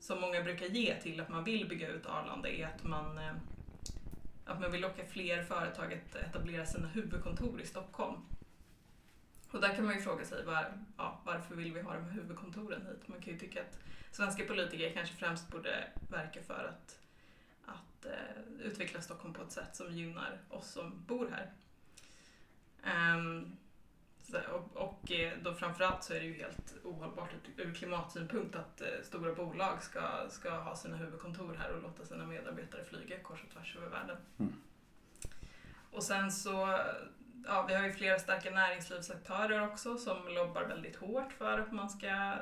som 0.00 0.20
många 0.20 0.42
brukar 0.42 0.66
ge 0.66 1.00
till 1.00 1.20
att 1.20 1.28
man 1.28 1.44
vill 1.44 1.68
bygga 1.68 1.88
ut 1.88 2.06
Arlanda 2.06 2.48
är 2.48 2.66
att 2.66 2.84
man, 2.84 3.18
eh, 3.18 3.32
att 4.44 4.60
man 4.60 4.72
vill 4.72 4.80
locka 4.80 5.06
fler 5.06 5.42
företag 5.42 5.92
att 5.92 6.14
etablera 6.14 6.66
sina 6.66 6.88
huvudkontor 6.88 7.60
i 7.60 7.66
Stockholm. 7.66 8.16
Och 9.50 9.60
där 9.60 9.74
kan 9.74 9.84
man 9.84 9.94
ju 9.94 10.00
fråga 10.00 10.24
sig 10.24 10.44
var, 10.44 10.72
ja, 10.96 11.20
varför 11.24 11.54
vill 11.54 11.72
vi 11.72 11.80
ha 11.80 11.94
de 11.94 12.04
här 12.04 12.10
huvudkontoren 12.10 12.86
hit? 12.86 13.08
Man 13.08 13.20
kan 13.20 13.32
ju 13.32 13.38
tycka 13.38 13.60
att 13.60 13.78
svenska 14.12 14.44
politiker 14.44 14.92
kanske 14.94 15.16
främst 15.16 15.48
borde 15.48 15.88
verka 16.10 16.42
för 16.42 16.64
att, 16.64 16.98
att 17.66 18.06
eh, 18.06 18.66
utveckla 18.66 19.00
Stockholm 19.00 19.34
på 19.34 19.42
ett 19.42 19.52
sätt 19.52 19.76
som 19.76 19.96
gynnar 19.96 20.38
oss 20.48 20.70
som 20.70 21.04
bor 21.06 21.30
här. 21.30 21.50
Um, 23.16 23.56
och, 24.38 24.76
och 24.76 25.12
eh, 25.12 25.32
då 25.42 25.54
framförallt 25.54 26.04
så 26.04 26.14
är 26.14 26.20
det 26.20 26.26
ju 26.26 26.34
helt 26.34 26.74
ohållbart 26.84 27.30
ur- 27.56 27.74
klimatsynpunkt 27.74 28.56
att 28.56 28.80
eh, 28.80 28.86
stora 29.02 29.34
bolag 29.34 29.82
ska, 29.82 30.00
ska 30.28 30.50
ha 30.50 30.76
sina 30.76 30.96
huvudkontor 30.96 31.54
här 31.58 31.76
och 31.76 31.82
låta 31.82 32.04
sina 32.04 32.26
medarbetare 32.26 32.84
flyga 32.84 33.18
kors 33.18 33.44
och 33.44 33.50
tvärs 33.50 33.76
över 33.76 33.88
världen. 33.88 34.16
Mm. 34.38 34.52
Och 35.90 36.02
sen 36.02 36.32
så, 36.32 36.78
ja 37.46 37.64
vi 37.68 37.74
har 37.74 37.82
ju 37.82 37.92
flera 37.92 38.18
starka 38.18 38.50
näringslivsaktörer 38.50 39.66
också 39.66 39.98
som 39.98 40.28
lobbar 40.28 40.62
väldigt 40.62 40.96
hårt 40.96 41.32
för 41.32 41.58
att 41.58 41.72
man 41.72 41.90
ska 41.90 42.34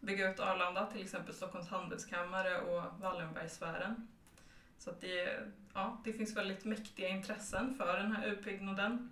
bygga 0.00 0.32
ut 0.32 0.40
Arlanda, 0.40 0.86
till 0.86 1.02
exempel 1.02 1.34
Stockholms 1.34 1.68
handelskammare 1.68 2.60
och 2.60 3.00
Wallenbergsfären. 3.00 4.08
Så 4.78 4.90
det, 5.00 5.40
ja, 5.74 6.00
det 6.04 6.12
finns 6.12 6.36
väldigt 6.36 6.64
mäktiga 6.64 7.08
intressen 7.08 7.74
för 7.74 7.96
den 7.96 8.12
här 8.12 8.26
utbyggnaden. 8.26 9.10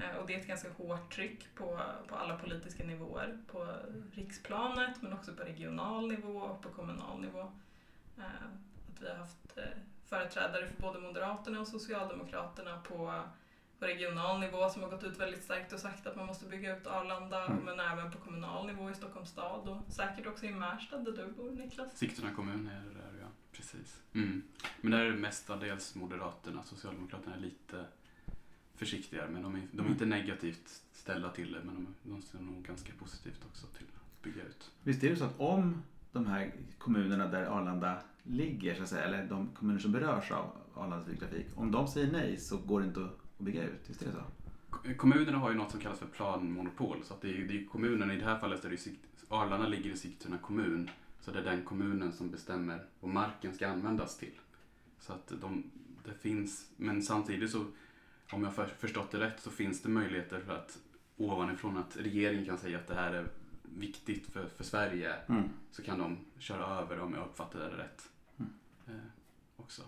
Eh, 0.00 0.16
Och 0.16 0.26
det 0.26 0.34
är 0.34 0.38
ett 0.40 0.46
ganska 0.46 0.70
hårt 0.72 1.12
tryck 1.14 1.54
på, 1.54 1.80
på 2.08 2.14
alla 2.16 2.36
politiska 2.38 2.84
nivåer. 2.84 3.38
På 3.52 3.74
riksplanet 4.12 5.02
men 5.02 5.12
också 5.12 5.32
på 5.34 5.42
regional 5.42 6.08
nivå 6.08 6.38
och 6.38 6.62
på 6.62 6.68
kommunal 6.68 7.20
nivå. 7.20 7.52
Eh, 8.18 8.24
Att 8.94 9.02
vi 9.02 9.08
har 9.08 9.16
haft 9.16 9.56
eh, 9.58 9.64
företrädare 10.06 10.66
för 10.66 10.82
både 10.82 10.98
Moderaterna 11.00 11.60
och 11.60 11.68
Socialdemokraterna 11.68 12.80
på, 12.80 13.22
på 13.78 13.86
regional 13.86 14.40
nivå 14.40 14.68
som 14.70 14.82
har 14.82 14.90
gått 14.90 15.04
ut 15.04 15.18
väldigt 15.20 15.44
starkt 15.44 15.72
och 15.72 15.78
sagt 15.80 16.06
att 16.06 16.16
man 16.16 16.26
måste 16.26 16.46
bygga 16.46 16.76
ut 16.76 16.86
Arlanda 16.86 17.44
Mm. 17.46 17.64
men 17.64 17.80
även 17.80 18.10
på 18.12 18.18
kommunal 18.18 18.66
nivå 18.66 18.90
i 18.90 18.94
Stockholms 18.94 19.30
stad 19.30 19.68
och 19.68 19.92
säkert 19.92 20.26
också 20.26 20.46
i 20.46 20.50
Märsta 20.52 20.98
där 20.98 21.12
du 21.12 21.26
bor 21.32 21.50
Niklas. 21.50 21.98
Sigtuna 21.98 22.34
kommun 22.34 22.66
är 22.68 22.80
det 22.88 22.94
där, 22.94 23.20
ja. 23.20 23.26
Precis. 23.52 24.02
Mm. 24.14 24.42
Men 24.80 24.90
där 24.92 24.98
är 25.00 25.10
det 25.10 25.16
mestadels 25.16 25.94
Moderaterna, 25.94 26.62
Socialdemokraterna 26.62 27.34
är 27.36 27.40
lite 27.40 27.84
försiktigare. 28.78 29.28
Men 29.30 29.42
de 29.42 29.54
är, 29.54 29.62
de 29.72 29.86
är 29.86 29.90
inte 29.90 30.06
negativt 30.06 30.82
ställda 30.92 31.30
till 31.30 31.52
det, 31.52 31.60
men 31.64 31.74
de, 31.74 32.10
de 32.10 32.22
ser 32.22 32.38
nog 32.38 32.62
ganska 32.64 32.92
positivt 32.98 33.40
också 33.50 33.66
till 33.66 33.86
att 33.94 34.22
bygga 34.22 34.42
ut. 34.42 34.70
Visst 34.82 35.04
är 35.04 35.10
det 35.10 35.16
så 35.16 35.24
att 35.24 35.40
om 35.40 35.82
de 36.12 36.26
här 36.26 36.52
kommunerna 36.78 37.26
där 37.28 37.44
Arlanda 37.46 37.98
ligger, 38.22 38.74
så 38.74 38.82
att 38.82 38.88
säga, 38.88 39.04
eller 39.04 39.26
de 39.26 39.48
kommuner 39.54 39.80
som 39.80 39.92
berörs 39.92 40.30
av 40.30 40.50
Arlandas 40.74 41.04
flygtrafik, 41.06 41.46
om 41.54 41.70
de 41.70 41.88
säger 41.88 42.12
nej 42.12 42.36
så 42.36 42.56
går 42.58 42.80
det 42.80 42.86
inte 42.86 43.04
att 43.04 43.38
bygga 43.38 43.62
ut? 43.64 43.80
Visst 43.86 44.02
är 44.02 44.06
det 44.06 44.12
så? 44.12 44.22
Kommunerna 44.96 45.38
har 45.38 45.50
ju 45.50 45.56
något 45.56 45.70
som 45.70 45.80
kallas 45.80 45.98
för 45.98 46.06
planmonopol. 46.06 46.96
Så 47.04 47.14
att 47.14 47.20
det 47.20 47.28
är, 47.30 47.48
det 47.48 47.60
är 47.62 47.66
kommunen, 47.66 48.10
i 48.10 48.16
det 48.16 48.24
här 48.24 48.38
fallet 48.38 48.64
är 48.64 48.70
det 48.70 48.76
Sikt- 48.76 49.24
Arlanda 49.28 49.68
ligger 49.68 49.90
i 49.90 49.96
Sigtuna 49.96 50.38
kommun. 50.38 50.90
Så 51.20 51.30
det 51.30 51.38
är 51.38 51.44
den 51.44 51.64
kommunen 51.64 52.12
som 52.12 52.30
bestämmer 52.30 52.84
vad 53.00 53.10
marken 53.12 53.54
ska 53.54 53.68
användas 53.68 54.18
till. 54.18 54.32
Så 55.00 55.12
att 55.12 55.32
de, 55.40 55.70
det 56.04 56.14
finns, 56.20 56.70
men 56.76 57.02
samtidigt 57.02 57.50
så, 57.50 57.64
om 58.32 58.44
jag 58.44 58.54
för, 58.54 58.66
förstått 58.66 59.10
det 59.10 59.20
rätt, 59.20 59.40
så 59.40 59.50
finns 59.50 59.82
det 59.82 59.88
möjligheter 59.88 60.40
för 60.40 60.56
att 60.56 60.78
ovanifrån 61.16 61.76
att 61.76 61.96
regeringen 61.96 62.46
kan 62.46 62.58
säga 62.58 62.78
att 62.78 62.86
det 62.86 62.94
här 62.94 63.12
är 63.12 63.26
viktigt 63.62 64.32
för, 64.32 64.48
för 64.48 64.64
Sverige. 64.64 65.14
Mm. 65.28 65.50
Så 65.70 65.82
kan 65.82 65.98
de 65.98 66.18
köra 66.38 66.66
över 66.66 67.00
om 67.00 67.14
jag 67.14 67.24
uppfattar 67.24 67.58
det 67.58 67.76
rätt. 67.76 68.08
Mm. 68.38 68.52
Eh, 68.86 69.10
också. 69.56 69.82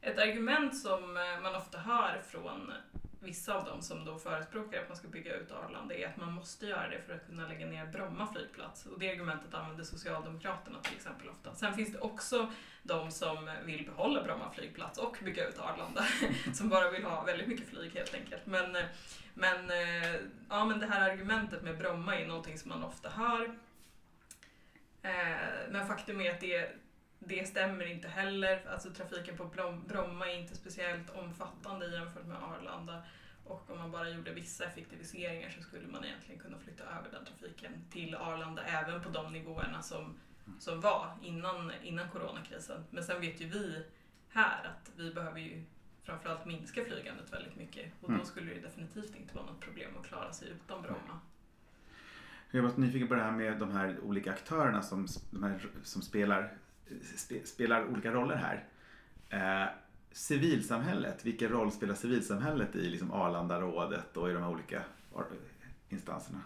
Ett 0.00 0.18
argument 0.18 0.76
som 0.76 1.16
eh, 1.16 1.42
man 1.42 1.54
ofta 1.54 1.78
hör 1.78 2.22
från 2.26 2.72
vissa 3.20 3.54
av 3.54 3.64
dem 3.64 3.82
som 3.82 4.04
då 4.04 4.18
förespråkar 4.18 4.82
att 4.82 4.88
man 4.88 4.96
ska 4.96 5.08
bygga 5.08 5.34
ut 5.34 5.52
Arlanda 5.52 5.94
är 5.94 6.08
att 6.08 6.16
man 6.16 6.32
måste 6.32 6.66
göra 6.66 6.88
det 6.88 7.02
för 7.06 7.14
att 7.14 7.26
kunna 7.26 7.48
lägga 7.48 7.66
ner 7.66 7.86
Bromma 7.86 8.32
flygplats. 8.32 8.86
Och 8.86 8.98
det 8.98 9.10
argumentet 9.10 9.54
använder 9.54 9.84
Socialdemokraterna 9.84 10.80
till 10.82 10.96
exempel 10.96 11.28
ofta. 11.28 11.54
Sen 11.54 11.74
finns 11.74 11.92
det 11.92 11.98
också 11.98 12.52
de 12.82 13.10
som 13.10 13.50
vill 13.64 13.86
behålla 13.86 14.22
Bromma 14.22 14.50
flygplats 14.50 14.98
och 14.98 15.16
bygga 15.24 15.48
ut 15.48 15.58
Arlanda. 15.58 16.04
som 16.54 16.68
bara 16.68 16.90
vill 16.90 17.04
ha 17.04 17.24
väldigt 17.24 17.48
mycket 17.48 17.68
flyg 17.68 17.94
helt 17.94 18.14
enkelt. 18.14 18.46
Men, 18.46 18.76
men, 19.34 19.70
eh, 19.70 20.20
ja, 20.48 20.64
men 20.64 20.78
det 20.78 20.86
här 20.86 21.10
argumentet 21.10 21.62
med 21.62 21.78
Bromma 21.78 22.16
är 22.16 22.26
någonting 22.26 22.58
som 22.58 22.68
man 22.68 22.84
ofta 22.84 23.08
hör. 23.08 23.44
Eh, 25.02 25.70
men 25.70 25.86
faktum 25.86 26.20
är 26.20 26.30
att 26.30 26.40
det 26.40 26.72
det 27.18 27.48
stämmer 27.48 27.86
inte 27.86 28.08
heller. 28.08 28.66
Alltså 28.72 28.90
trafiken 28.90 29.36
på 29.36 29.44
Brom- 29.44 29.84
Bromma 29.88 30.26
är 30.30 30.36
inte 30.40 30.56
speciellt 30.56 31.10
omfattande 31.10 31.86
jämfört 31.86 32.26
med 32.26 32.36
Arlanda. 32.42 33.02
Och 33.44 33.70
om 33.70 33.78
man 33.78 33.90
bara 33.90 34.08
gjorde 34.10 34.32
vissa 34.32 34.64
effektiviseringar 34.64 35.50
så 35.50 35.62
skulle 35.62 35.86
man 35.88 36.04
egentligen 36.04 36.40
kunna 36.40 36.58
flytta 36.58 36.84
över 36.84 37.10
den 37.12 37.24
trafiken 37.24 37.72
till 37.90 38.14
Arlanda 38.14 38.62
även 38.62 39.02
på 39.02 39.08
de 39.08 39.32
nivåerna 39.32 39.82
som, 39.82 40.16
som 40.58 40.80
var 40.80 41.16
innan, 41.22 41.72
innan 41.82 42.08
coronakrisen. 42.10 42.84
Men 42.90 43.04
sen 43.04 43.20
vet 43.20 43.40
ju 43.40 43.48
vi 43.48 43.84
här 44.28 44.64
att 44.64 44.90
vi 44.96 45.14
behöver 45.14 45.40
ju 45.40 45.64
framförallt 46.02 46.44
minska 46.46 46.84
flygandet 46.84 47.32
väldigt 47.32 47.56
mycket 47.56 47.92
och 48.00 48.08
då 48.08 48.14
Mm. 48.14 48.26
skulle 48.26 48.54
det 48.54 48.60
definitivt 48.60 49.16
inte 49.16 49.34
vara 49.34 49.46
något 49.46 49.60
problem 49.60 49.90
att 50.00 50.06
klara 50.06 50.32
sig 50.32 50.48
utan 50.48 50.82
Bromma. 50.82 51.20
Jag 52.50 52.62
var 52.62 52.72
nyfiken 52.76 53.08
på 53.08 53.14
det 53.14 53.22
här 53.22 53.30
med 53.32 53.58
de 53.58 53.70
här 53.72 54.00
olika 54.00 54.32
aktörerna 54.32 54.82
som, 54.82 55.08
som 55.82 56.02
spelar, 56.02 56.52
spe, 57.16 57.46
spelar 57.46 57.86
olika 57.86 58.10
roller 58.12 58.36
här. 58.36 58.64
Eh, 59.30 59.68
civilsamhället, 60.12 61.24
vilken 61.24 61.48
roll 61.48 61.72
spelar 61.72 61.94
civilsamhället 61.94 62.76
i 62.76 62.88
liksom 62.90 63.12
Arlandarådet 63.12 64.16
och 64.16 64.30
i 64.30 64.32
de 64.32 64.42
här 64.42 64.50
olika 64.50 64.82
instanserna? 65.88 66.40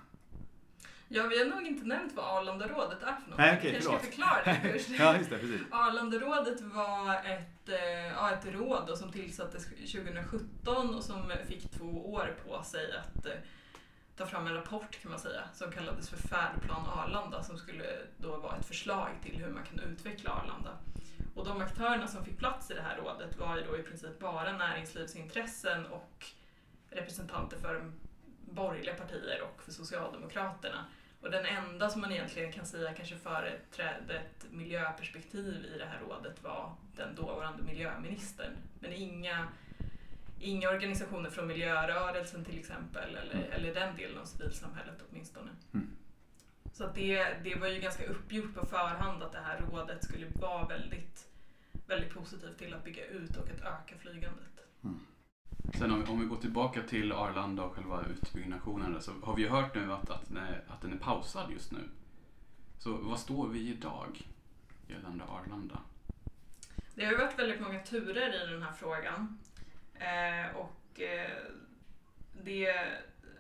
Ja, 1.08 1.26
vi 1.26 1.38
har 1.38 1.44
nog 1.46 1.62
inte 1.66 1.86
nämnt 1.86 2.12
vad 2.14 2.24
Arlandarådet 2.38 3.02
är 3.02 3.16
för 3.24 3.30
något. 3.30 3.38
Nej, 3.38 3.58
Vi 3.62 3.70
kanske 3.70 3.82
ska 3.90 3.98
förklara 3.98 4.42
det 4.44 4.60
först. 4.72 4.88
ja, 4.90 5.16
just 5.16 5.30
det, 5.30 5.38
precis. 5.38 5.60
Arlandarådet 5.70 6.60
var 6.60 7.14
ett, 7.14 7.68
eh, 7.68 8.06
ja, 8.14 8.30
ett 8.30 8.46
råd 8.54 8.84
då 8.86 8.96
som 8.96 9.12
tillsattes 9.12 9.66
2017 9.66 10.94
och 10.94 11.02
som 11.04 11.32
fick 11.48 11.70
två 11.70 12.12
år 12.12 12.36
på 12.46 12.62
sig 12.62 12.92
att 12.96 13.26
eh, 13.26 13.32
ta 14.22 14.28
fram 14.28 14.46
en 14.46 14.54
rapport 14.54 15.02
kan 15.02 15.10
man 15.10 15.20
säga 15.20 15.42
som 15.54 15.72
kallades 15.72 16.10
för 16.10 16.16
Färdplan 16.16 16.86
Arlanda 16.86 17.42
som 17.42 17.58
skulle 17.58 17.84
då 18.18 18.36
vara 18.36 18.56
ett 18.56 18.66
förslag 18.66 19.10
till 19.22 19.36
hur 19.36 19.50
man 19.50 19.64
kan 19.64 19.80
utveckla 19.80 20.30
Arlanda. 20.30 20.70
Och 21.34 21.44
de 21.44 21.60
aktörerna 21.60 22.06
som 22.06 22.24
fick 22.24 22.38
plats 22.38 22.70
i 22.70 22.74
det 22.74 22.82
här 22.82 22.96
rådet 22.96 23.38
var 23.38 23.56
ju 23.56 23.62
då 23.62 23.78
i 23.78 23.82
princip 23.82 24.18
bara 24.18 24.56
näringslivsintressen 24.56 25.86
och 25.86 26.26
representanter 26.90 27.58
för 27.58 27.92
borgerliga 28.50 28.94
partier 28.94 29.42
och 29.42 29.62
för 29.62 29.72
Socialdemokraterna. 29.72 30.84
Och 31.20 31.30
den 31.30 31.46
enda 31.46 31.90
som 31.90 32.00
man 32.00 32.12
egentligen 32.12 32.52
kan 32.52 32.66
säga 32.66 32.92
kanske 32.92 33.16
företrädde 33.16 34.14
ett 34.14 34.46
miljöperspektiv 34.50 35.66
i 35.74 35.78
det 35.78 35.84
här 35.84 36.00
rådet 36.08 36.42
var 36.42 36.74
den 36.96 37.14
dåvarande 37.14 37.62
miljöministern. 37.62 38.52
Men 38.80 38.92
inga, 38.92 39.48
inga 40.42 40.68
organisationer 40.70 41.30
från 41.30 41.46
miljörörelsen 41.46 42.44
till 42.44 42.58
exempel, 42.58 43.14
eller, 43.14 43.34
Mm. 43.34 43.52
eller 43.52 43.74
den 43.74 43.96
delen 43.96 44.18
av 44.18 44.24
civilsamhället 44.24 45.02
åtminstone. 45.10 45.50
Mm. 45.74 45.86
Så 46.72 46.86
det, 46.94 47.24
det 47.44 47.54
var 47.60 47.68
ju 47.68 47.80
ganska 47.80 48.04
uppgjort 48.06 48.54
på 48.54 48.66
förhand 48.66 49.22
att 49.22 49.32
det 49.32 49.40
här 49.40 49.60
rådet 49.70 50.04
skulle 50.04 50.26
vara 50.40 50.66
väldigt, 50.66 51.28
väldigt 51.86 52.14
positivt 52.14 52.58
till 52.58 52.74
att 52.74 52.84
bygga 52.84 53.06
ut 53.06 53.36
och 53.36 53.48
att 53.50 53.60
öka 53.60 53.94
flygandet. 53.98 54.48
Sen 55.74 55.90
om, 55.92 56.04
om 56.08 56.20
vi 56.20 56.26
går 56.26 56.36
tillbaka 56.36 56.82
till 56.82 57.12
Arlanda 57.12 57.62
och 57.62 57.74
själva 57.74 58.04
utbyggnationen 58.10 58.92
där, 58.92 59.00
så 59.00 59.12
har 59.22 59.36
vi 59.36 59.48
hört 59.48 59.74
nu 59.74 59.92
att, 59.92 60.10
att, 60.10 60.30
nej, 60.30 60.60
att 60.68 60.80
den 60.80 60.92
är 60.92 60.96
pausad 60.96 61.50
just 61.52 61.72
nu. 61.72 61.88
Så 62.78 62.92
vad 62.96 63.18
står 63.18 63.48
vi 63.48 63.68
idag 63.68 64.22
gällande 64.88 65.24
Arlanda? 65.24 65.78
Det 66.94 67.04
har 67.04 67.12
ju 67.12 67.18
varit 67.18 67.38
väldigt 67.38 67.60
många 67.60 67.80
turer 67.82 68.44
i 68.44 68.52
den 68.52 68.62
här 68.62 68.72
frågan. 68.72 69.38
Eh, 70.02 70.56
och 70.56 71.00
eh, 71.00 71.30
det, 72.42 72.74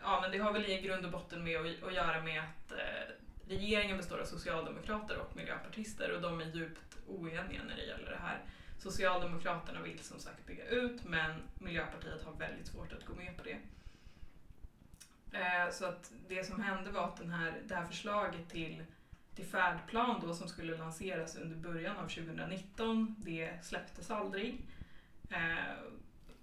ja, 0.02 0.20
men 0.20 0.30
det 0.30 0.38
har 0.38 0.52
väl 0.52 0.66
i 0.66 0.80
grund 0.80 1.04
och 1.04 1.12
botten 1.12 1.44
med 1.44 1.60
att, 1.60 1.82
att 1.82 1.94
göra 1.94 2.22
med 2.22 2.40
att 2.40 2.72
eh, 2.72 3.14
regeringen 3.48 3.96
består 3.96 4.18
av 4.18 4.24
socialdemokrater 4.24 5.18
och 5.18 5.36
miljöpartister 5.36 6.12
och 6.12 6.22
de 6.22 6.40
är 6.40 6.44
djupt 6.44 6.96
oeniga 7.08 7.62
när 7.68 7.76
det 7.76 7.84
gäller 7.84 8.10
det 8.10 8.20
här. 8.22 8.38
Socialdemokraterna 8.78 9.82
vill 9.82 9.98
som 9.98 10.18
sagt 10.18 10.46
bygga 10.46 10.66
ut 10.66 11.04
men 11.04 11.42
Miljöpartiet 11.58 12.24
har 12.24 12.32
väldigt 12.32 12.66
svårt 12.66 12.92
att 12.92 13.04
gå 13.04 13.14
med 13.14 13.36
på 13.36 13.44
det. 13.44 13.58
Eh, 15.38 15.70
så 15.70 15.86
att 15.86 16.12
det 16.28 16.44
som 16.44 16.62
hände 16.62 16.90
var 16.90 17.04
att 17.04 17.16
den 17.16 17.30
här, 17.30 17.54
det 17.68 17.74
här 17.74 17.86
förslaget 17.86 18.50
till 18.50 18.84
till 19.34 19.44
färdplan 19.44 20.20
då 20.20 20.34
som 20.34 20.48
skulle 20.48 20.76
lanseras 20.76 21.36
under 21.36 21.56
början 21.56 21.96
av 21.96 22.08
2019, 22.08 23.16
det 23.18 23.50
släpptes 23.62 24.10
aldrig. 24.10 24.60
Eh, 25.30 25.74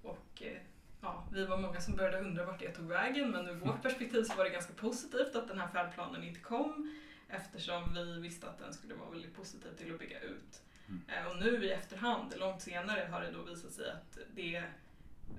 och 0.02 0.42
eh, 0.42 0.58
ja, 1.02 1.28
vi 1.32 1.46
var 1.46 1.58
många 1.58 1.82
som 1.82 1.96
började 1.96 2.20
undra 2.20 2.46
vart 2.46 2.60
det 2.60 2.72
tog 2.72 2.86
vägen 2.88 3.32
men 3.32 3.48
ur 3.48 3.54
vårt 3.56 3.82
perspektiv 3.82 4.24
så 4.24 4.36
var 4.36 4.44
det 4.44 4.50
ganska 4.50 4.74
positivt 4.74 5.36
att 5.36 5.48
den 5.48 5.60
här 5.60 5.68
färdplanen 5.68 6.24
inte 6.24 6.40
kom 6.40 6.96
eftersom 7.28 7.94
vi 7.94 8.20
visste 8.22 8.50
att 8.50 8.60
den 8.60 8.74
skulle 8.74 8.94
vara 8.94 9.10
väldigt 9.10 9.36
positiv 9.36 9.70
till 9.78 9.94
att 9.94 10.00
bygga 10.00 10.20
ut. 10.22 10.62
Mm. 10.88 11.02
Eh, 11.08 11.28
och 11.32 11.38
nu 11.38 11.66
i 11.66 11.72
efterhand, 11.72 12.34
långt 12.38 12.62
senare, 12.62 13.08
har 13.12 13.22
det 13.22 13.32
då 13.32 13.42
visat 13.42 13.72
sig 13.72 13.92
att 13.92 14.18
det 14.36 14.64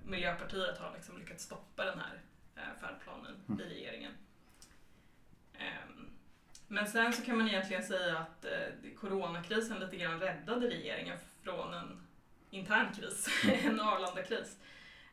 Miljöpartiet 0.05 0.79
har 0.79 0.93
liksom 0.95 1.19
lyckats 1.19 1.45
stoppa 1.45 1.85
den 1.85 1.99
här 1.99 2.21
eh, 2.57 2.81
färdplanen 2.81 3.37
Mm. 3.49 3.61
i 3.61 3.65
regeringen. 3.65 4.13
Ehm, 5.59 6.11
Men 6.69 6.87
sen 6.87 7.13
så 7.13 7.23
kan 7.25 7.39
man 7.39 7.49
egentligen 7.49 7.83
säga 7.83 8.19
att 8.19 8.47
coronakrisen 9.01 9.79
lite 9.81 9.97
grann 9.97 10.21
räddade 10.21 10.69
regeringen 10.69 11.19
från 11.43 11.75
en 11.75 12.01
intern 12.51 12.87
kris, 12.95 13.29
en 13.65 13.81
Arlanda-kris. 13.81 14.57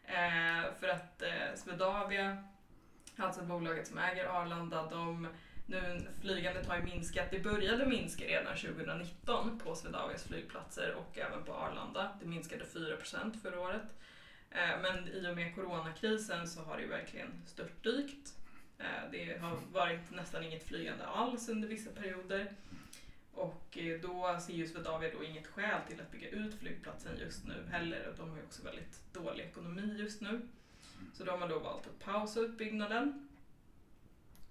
Eh, 0.03 0.73
för 0.79 0.87
att 0.87 1.21
eh, 1.21 1.55
Swedavia, 1.55 2.43
alltså 3.17 3.43
bolaget 3.43 3.87
som 3.87 3.97
äger 3.97 4.25
Arlanda, 4.25 4.83
de 4.89 5.27
nu 5.65 6.07
flygandet 6.21 6.67
har 6.67 6.77
ju 6.77 6.83
minskat. 6.83 7.31
Det 7.31 7.39
började 7.39 7.85
minska 7.85 8.25
redan 8.25 8.55
2019 8.57 9.59
på 9.63 9.75
Swedavias 9.75 10.23
flygplatser 10.23 10.95
och 10.95 11.17
även 11.17 11.43
på 11.43 11.53
Arlanda. 11.53 12.11
Det 12.21 12.27
minskade 12.27 12.65
4% 12.65 13.41
förra 13.41 13.59
året. 13.59 13.81
Eh, 14.51 14.81
Men 14.81 15.07
i 15.07 15.27
och 15.31 15.35
med 15.35 15.55
coronakrisen 15.55 16.47
så 16.47 16.61
har 16.61 16.77
det 16.77 16.83
ju 16.83 16.89
verkligen 16.89 17.41
störtdykt. 17.45 18.33
Eh, 18.79 19.11
Det 19.11 19.37
har 19.41 19.59
varit 19.71 20.11
nästan 20.11 20.43
inget 20.43 20.67
flygande 20.67 21.05
alls 21.05 21.49
under 21.49 21.67
vissa 21.67 21.91
perioder. 21.91 22.51
Och 23.37 23.77
eh, 23.77 24.01
då 24.01 24.39
ser 24.39 24.53
ju 24.53 24.67
Swedavia 24.67 25.11
då 25.13 25.23
inget 25.23 25.47
skäl 25.47 25.81
till 25.87 26.01
att 26.01 26.11
bygga 26.11 26.29
ut 26.29 26.59
flygplatsen 26.59 27.17
just 27.17 27.45
nu 27.45 27.67
heller. 27.71 28.07
Och 28.07 28.15
de 28.17 28.29
har 28.29 28.37
ju 28.37 28.43
också 28.43 28.63
väldigt 28.63 29.13
dålig 29.13 29.43
ekonomi 29.43 29.95
just 29.99 30.21
nu. 30.21 30.47
Så 31.13 31.23
de 31.23 31.41
har 31.41 31.49
då 31.49 31.59
valt 31.59 31.87
att 31.87 31.99
pausa 31.99 32.39
utbyggnaden. 32.39 33.29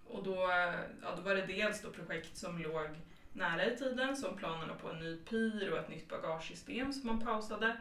Och 0.05 0.23
då, 0.23 0.51
eh, 0.51 0.81
ja, 1.03 1.17
då 1.17 1.23
var 1.23 1.35
det 1.35 1.47
dels 1.47 1.83
då 1.83 1.91
projekt 1.91 2.37
som 2.37 2.59
låg 2.59 2.89
nära 3.33 3.65
i 3.65 3.77
tiden, 3.77 4.17
som 4.17 4.37
planerna 4.37 4.75
på 4.75 4.91
en 4.91 4.99
ny 4.99 5.17
PIR 5.17 5.73
och 5.73 5.79
ett 5.79 5.89
nytt 5.89 6.09
bagagesystem 6.09 6.93
som 6.93 7.07
man 7.07 7.21
pausade. 7.21 7.77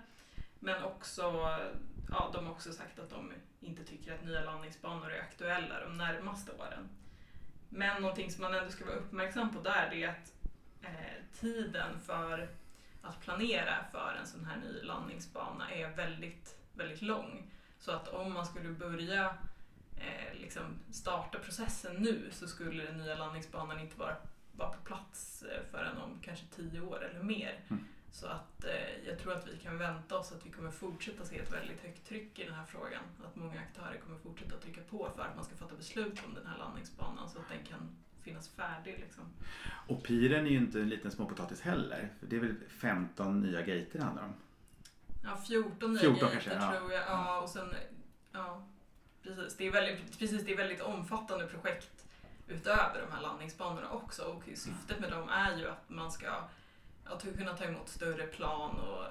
Men 0.60 0.84
också, 0.84 1.22
ja, 2.12 2.30
de 2.34 2.46
har 2.46 2.52
också 2.52 2.74
sagt 2.74 3.00
att 3.00 3.10
de 3.10 3.34
inte 3.60 3.84
tycker 3.84 4.14
att 4.14 4.26
nya 4.26 4.44
landningsbanor 4.44 5.12
är 5.12 5.20
aktuella 5.20 5.80
de 5.80 5.98
närmaste 5.98 6.52
åren. 6.52 6.90
Men 7.70 8.02
någonting 8.02 8.32
som 8.32 8.42
man 8.42 8.56
ändå 8.56 8.72
ska 8.72 8.86
vara 8.86 8.96
uppmärksam 8.96 9.54
på 9.54 9.62
där 9.62 9.94
är 9.94 10.10
att 10.10 10.35
eh, 10.86 11.40
tiden 11.40 12.00
för 12.00 12.50
att 13.02 13.22
planera 13.22 13.86
för 13.92 14.18
en 14.20 14.28
sån 14.28 14.46
här 14.46 14.58
ny 14.58 14.82
landningsbana 14.82 15.72
är 15.72 15.96
väldigt, 15.96 16.58
väldigt 16.74 17.02
lång. 17.02 17.52
Så 17.80 17.92
att 17.92 18.08
om 18.08 18.34
man 18.34 18.46
skulle 18.46 18.70
börja 18.70 19.38
eh, 19.98 20.40
liksom 20.42 20.64
starta 20.92 21.40
processen 21.40 21.96
nu 21.96 22.30
så 22.32 22.48
skulle 22.48 22.84
den 22.84 22.98
nya 22.98 23.16
landningsbanan 23.16 23.80
inte 23.80 24.00
vara, 24.00 24.16
vara 24.52 24.70
på 24.70 24.82
plats 24.84 25.44
eh, 25.44 25.64
förrän 25.72 25.98
om 25.98 26.20
kanske 26.22 26.46
tio 26.46 26.82
år 26.82 27.04
eller 27.04 27.24
mer. 27.24 27.60
Mm. 27.70 27.86
Så 28.12 28.28
att 28.28 28.66
eh, 28.66 29.08
jag 29.08 29.20
tror 29.20 29.34
att 29.34 29.48
vi 29.48 29.58
kan 29.58 29.78
vänta 29.78 30.18
oss 30.18 30.32
att 30.32 30.46
vi 30.46 30.50
kommer 30.50 30.72
fortsätta 30.72 31.26
se 31.26 31.40
ett 31.40 31.54
väldigt 31.54 31.82
högt 31.82 32.08
tryck 32.08 32.40
i 32.40 32.44
den 32.44 32.54
här 32.54 32.66
frågan. 32.66 33.04
Att 33.26 33.36
många 33.36 33.60
aktörer 33.60 34.00
kommer 34.04 34.18
fortsätta 34.18 34.58
trycka 34.58 34.82
på 34.82 35.10
för 35.16 35.22
att 35.22 35.36
man 35.36 35.46
ska 35.46 35.56
fatta 35.56 35.76
beslut 35.76 36.22
om 36.28 36.34
den 36.34 36.48
här 36.48 36.58
landningsbanan 36.58 37.30
så 37.30 37.40
att 37.40 37.50
den 37.50 37.66
kan 37.66 37.96
finnas 38.26 38.50
färdig. 38.50 38.98
Liksom. 39.00 39.24
Och 39.88 40.04
piren 40.04 40.46
är 40.46 40.50
ju 40.50 40.58
inte 40.58 40.80
en 40.82 40.90
liten 40.90 41.12
småpotatis 41.12 41.62
heller. 41.62 42.10
Det 42.22 42.36
är 42.36 42.40
väl 42.40 42.56
15 42.70 43.42
nya 43.42 43.60
gater 43.60 43.88
det 43.92 44.04
handlar 44.04 44.24
om. 44.24 44.34
Ja, 45.24 45.38
14 45.48 45.92
nya 45.94 46.00
14 46.02 46.20
gater 46.20 46.40
kanske, 46.40 46.54
ja. 46.54 46.80
tror 46.80 46.92
jag. 46.92 47.04
Ja, 47.08 47.42
och 47.42 47.50
sen, 47.50 47.74
ja, 48.32 48.68
precis. 49.24 49.58
Det 49.58 49.68
är 49.68 49.72
väldigt, 49.72 50.20
precis, 50.20 50.46
det 50.46 50.54
är 50.54 50.58
väldigt 50.58 50.82
omfattande 50.82 51.48
projekt 51.48 52.06
utöver 52.48 53.02
de 53.08 53.12
här 53.16 53.22
landningsbanorna 53.22 53.90
också. 53.90 54.24
Och 54.24 54.44
syftet 54.46 55.00
med 55.00 55.12
dem 55.12 55.30
är 55.30 55.58
ju 55.58 55.68
att 55.68 55.90
man 55.90 56.12
ska 56.12 56.26
ja, 57.06 57.20
ta- 57.20 57.32
kunna 57.38 57.54
ta 57.58 57.64
emot 57.64 57.90
större 57.90 58.28
plan 58.28 58.76
och 58.80 59.04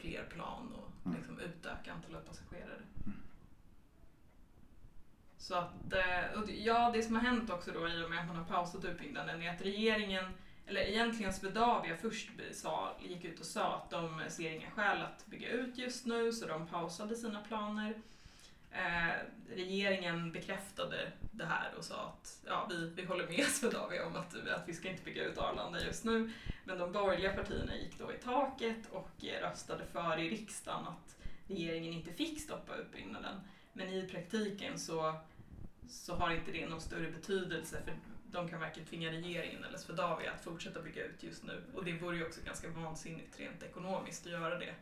fler 0.00 0.24
plan 0.24 0.72
och 0.74 0.88
Mm. 1.06 1.18
liksom 1.18 1.38
utöka 1.38 1.92
antalet 1.92 2.26
passagerare. 2.28 2.80
Mm. 3.06 3.16
Så 5.42 5.54
att, 5.54 5.92
eh, 5.92 6.40
det- 6.46 6.52
ja, 6.52 6.90
det 6.94 7.02
som 7.02 7.14
har 7.14 7.22
hänt 7.22 7.50
också 7.50 7.70
då 7.72 7.88
i 7.88 8.04
och 8.04 8.10
med 8.10 8.20
att 8.20 8.26
man 8.26 8.36
har 8.36 8.44
pausat 8.44 8.84
utbyggnaden 8.84 9.42
är 9.42 9.50
att 9.54 9.62
regeringen, 9.62 10.24
eller 10.66 10.80
egentligen 10.80 11.32
Swedavia 11.32 11.96
först 11.96 12.28
sa, 12.52 12.96
gick 13.00 13.24
ut 13.24 13.40
och 13.40 13.46
sa 13.46 13.76
att 13.76 13.90
de 13.90 14.22
ser 14.28 14.50
inga 14.50 14.70
skäl 14.70 15.00
att 15.02 15.26
bygga 15.26 15.48
ut 15.48 15.78
just 15.78 16.06
nu 16.06 16.32
så 16.32 16.46
de 16.46 16.66
pausade 16.66 17.16
sina 17.16 17.40
planer. 17.40 17.94
Eh, 18.70 19.14
regeringen 19.54 20.32
bekräftade 20.32 21.12
det 21.32 21.44
här 21.44 21.70
och 21.78 21.84
sa 21.84 21.94
att 22.06 22.42
ja, 22.46 22.66
vi, 22.70 22.90
vi 22.96 23.04
håller 23.04 23.26
med 23.26 23.44
Swedavia 23.48 24.06
om 24.06 24.16
att, 24.16 24.34
att 24.48 24.68
vi 24.68 24.74
ska 24.74 24.88
inte 24.90 25.04
bygga 25.04 25.24
ut 25.24 25.38
Arlanda 25.38 25.80
just 25.84 26.04
nu. 26.04 26.30
Men 26.64 26.78
de 26.78 26.92
borgerliga 26.92 27.32
partierna 27.32 27.76
gick 27.76 27.98
då 27.98 28.12
i 28.12 28.16
taket 28.16 28.90
och 28.92 29.24
eh, 29.24 29.48
röstade 29.48 29.84
för 29.92 30.18
i 30.18 30.30
riksdagen 30.30 30.86
att 30.86 31.16
regeringen 31.48 31.92
inte 31.92 32.12
fick 32.12 32.40
stoppa 32.40 32.76
utbyggnaden. 32.76 33.40
Men 33.72 33.88
i 33.88 34.08
praktiken 34.08 34.78
så, 34.78 35.14
så 35.88 36.14
har 36.14 36.30
inte 36.30 36.52
det 36.52 36.68
någon 36.68 36.80
större 36.80 37.10
betydelse 37.10 37.76
för 37.84 37.94
de 38.32 38.48
kan 38.48 38.60
varken 38.60 38.84
tvinga 38.84 39.10
regeringen 39.10 39.64
eller 39.64 39.78
Swedavia 39.78 40.32
att 40.32 40.44
fortsätta 40.44 40.82
bygga 40.82 41.04
ut 41.04 41.22
just 41.22 41.44
nu. 41.44 41.62
Och 41.74 41.84
det 41.84 41.92
vore 41.92 42.16
ju 42.16 42.26
också 42.26 42.40
ganska 42.44 42.68
vansinnigt 42.68 43.40
rent 43.40 43.62
ekonomiskt 43.62 44.26
att 44.26 44.32
göra 44.32 44.58
det. 44.58 44.74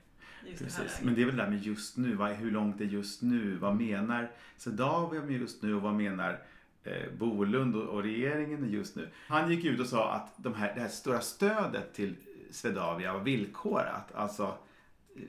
det 0.45 0.51
Precis. 0.59 0.79
läget. 0.79 1.03
Men 1.03 1.15
det 1.15 1.23
är 1.23 1.27
väl 1.27 1.37
det 1.37 1.43
där 1.43 1.51
med 1.51 1.63
just 1.63 1.97
nu. 1.97 2.15
Vad, 2.15 2.31
hur 2.31 2.51
långt 2.51 2.81
är 2.81 2.85
just 2.85 3.23
nu? 3.23 3.57
Vad 3.57 3.77
menar 3.77 4.31
Swedavia 4.57 5.23
med 5.23 5.41
just 5.41 5.63
nu 5.63 5.75
och 5.75 5.83
vad 5.83 5.95
menar 5.95 6.43
eh, 6.85 7.13
Bolund 7.19 7.77
och, 7.77 7.89
och 7.89 8.03
regeringen 8.03 8.71
just 8.71 8.97
nu? 8.97 9.09
Han 9.29 9.51
gick 9.51 9.65
ut 9.65 9.81
och 9.81 9.87
sa 9.87 10.13
att 10.13 10.33
de 10.37 10.55
här, 10.55 10.75
det 10.75 10.81
här 10.81 10.89
stora 10.89 11.21
stödet 11.21 11.95
till 11.95 12.17
Swedavia 12.51 13.13
var 13.13 13.21
villkorat. 13.21 14.15
Alltså 14.15 14.59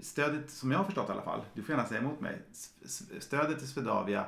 stödet, 0.01 0.49
som 0.49 0.71
jag 0.71 0.77
har 0.77 0.85
förstått 0.85 1.09
i 1.09 1.11
alla 1.11 1.21
fall, 1.21 1.41
du 1.53 1.63
får 1.63 1.75
gärna 1.75 1.87
säga 1.87 2.01
emot 2.01 2.21
mig. 2.21 2.41
Stödet 3.19 3.59
till 3.59 3.67
Swedavia 3.67 4.19
eh, 4.19 4.25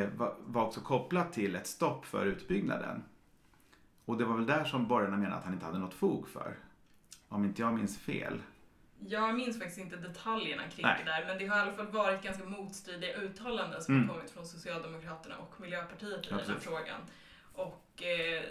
var, 0.00 0.34
var 0.40 0.66
också 0.66 0.80
kopplat 0.80 1.32
till 1.32 1.56
ett 1.56 1.66
stopp 1.66 2.06
för 2.06 2.26
utbyggnaden. 2.26 3.04
Och 4.04 4.16
det 4.18 4.24
var 4.24 4.36
väl 4.36 4.46
där 4.46 4.64
som 4.64 4.88
borgarna 4.88 5.16
menade 5.16 5.36
att 5.36 5.44
han 5.44 5.52
inte 5.54 5.66
hade 5.66 5.78
något 5.78 5.94
fog 5.94 6.28
för. 6.28 6.56
Om 7.28 7.44
inte 7.44 7.62
jag 7.62 7.74
minns 7.74 7.98
fel. 7.98 8.42
Jag 9.08 9.34
minns 9.34 9.58
faktiskt 9.58 9.78
inte 9.78 9.96
detaljerna 9.96 10.62
kring 10.68 10.86
Nej. 10.86 11.02
det 11.04 11.10
där, 11.10 11.24
men 11.26 11.38
det 11.38 11.46
har 11.46 11.56
i 11.58 11.60
alla 11.60 11.72
fall 11.72 11.86
varit 11.86 12.22
ganska 12.22 12.44
motstridiga 12.44 13.16
uttalanden 13.16 13.82
som 13.82 13.94
Mm. 13.94 14.08
har 14.08 14.14
kommit 14.16 14.30
från 14.30 14.46
Socialdemokraterna 14.46 15.36
och 15.38 15.60
Miljöpartiet 15.60 16.24
i 16.26 16.28
Ja, 16.30 16.36
den 16.36 16.46
här 16.50 16.58
frågan. 16.58 17.00
Och 17.54 18.02
eh, 18.02 18.44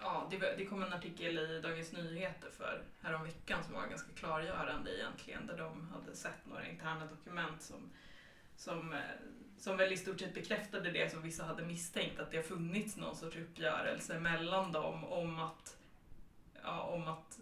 ja, 0.00 0.28
det, 0.30 0.38
det 0.58 0.64
kom 0.66 0.82
en 0.82 0.92
artikel 0.92 1.38
i 1.38 1.60
Dagens 1.60 1.92
Nyheter 1.92 2.50
för 2.50 2.82
häromveckan 3.02 3.64
som 3.64 3.74
var 3.74 3.86
ganska 3.86 4.12
klargörande 4.12 4.96
egentligen, 4.98 5.46
där 5.46 5.56
de 5.58 5.88
hade 5.94 6.16
sett 6.16 6.46
några 6.46 6.66
interna 6.68 7.06
dokument 7.06 7.62
som, 7.62 7.90
som, 8.56 8.92
eh, 8.92 8.98
som 9.58 9.76
väl 9.76 9.92
i 9.92 9.96
stort 9.96 10.20
sett 10.20 10.34
bekräftade 10.34 10.90
det 10.90 11.10
som 11.10 11.22
vissa 11.22 11.44
hade 11.44 11.62
misstänkt, 11.62 12.20
att 12.20 12.30
det 12.30 12.36
har 12.36 12.44
funnits 12.44 12.96
någon 12.96 13.16
sorts 13.16 13.36
uppgörelse 13.36 14.20
mellan 14.20 14.72
dem 14.72 15.04
om 15.04 15.38
att, 15.38 15.76
ja, 16.62 16.80
om 16.80 17.08
att 17.08 17.38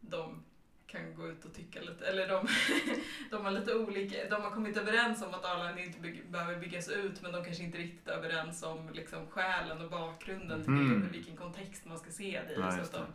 de 0.00 0.42
kan 0.86 1.14
gå 1.14 1.28
ut 1.28 1.44
och 1.44 1.54
tycka 1.54 1.80
lite, 1.80 2.06
eller 2.06 2.28
de, 2.28 2.48
de 3.30 3.44
har 3.44 3.50
lite 3.50 3.74
olika, 3.74 4.28
de 4.28 4.42
har 4.42 4.50
kommit 4.50 4.76
överens 4.76 5.22
om 5.22 5.34
att 5.34 5.44
Arlanda 5.44 5.82
inte 5.82 6.00
bygg, 6.00 6.30
behöver 6.30 6.60
byggas 6.60 6.88
ut 6.88 7.22
men 7.22 7.32
de 7.32 7.44
kanske 7.44 7.62
inte 7.62 7.78
riktigt 7.78 8.08
är 8.08 8.12
överens 8.12 8.62
om 8.62 8.90
liksom 8.92 9.26
skälen 9.26 9.80
och 9.80 9.90
bakgrunden 9.90 10.64
till 10.64 11.00
det, 11.00 11.08
vilken 11.12 11.36
kontext 11.36 11.84
man 11.84 11.98
ska 11.98 12.10
se 12.10 12.40
det 12.48 12.54
i. 12.54 12.60
Ja, 12.60 12.84
så 12.84 12.96
de, 12.96 13.06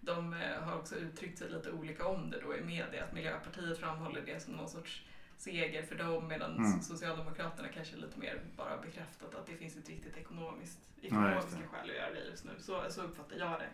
de 0.00 0.32
eh, 0.32 0.62
har 0.62 0.76
också 0.78 0.94
uttryckt 0.94 1.38
sig 1.38 1.50
lite 1.50 1.70
olika 1.70 2.06
om 2.06 2.30
det 2.30 2.40
då 2.40 2.56
i 2.56 2.60
media, 2.60 3.04
att 3.04 3.12
Miljöpartiet 3.12 3.78
framhåller 3.78 4.22
det 4.26 4.42
som 4.42 4.54
någon 4.54 4.68
sorts 4.68 5.02
seger 5.36 5.82
för 5.86 5.94
dem 5.94 6.28
medan 6.28 6.56
Mm. 6.56 6.80
Socialdemokraterna 6.82 7.68
kanske 7.68 7.96
lite 7.96 8.18
mer 8.18 8.40
bara 8.56 8.76
bekräftat 8.76 9.34
att 9.34 9.46
det 9.46 9.56
finns 9.56 9.76
ett 9.76 9.88
riktigt 9.88 10.16
ekonomiskt, 10.16 10.78
Ja, 11.00 11.06
ekonomiska 11.08 11.60
det. 11.60 11.66
skäl 11.66 11.90
att 11.90 11.96
göra 11.96 12.10
det 12.12 12.24
just 12.24 12.44
nu. 12.44 12.50
Så, 12.58 12.82
så 12.90 13.02
uppfattar 13.02 13.36
jag 13.36 13.60
det. 13.60 13.68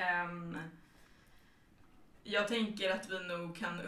Ehm, 0.00 0.58
jag 2.22 2.48
tänker 2.48 2.90
att 2.90 3.10
vi 3.10 3.20
nog 3.20 3.56
kan 3.56 3.80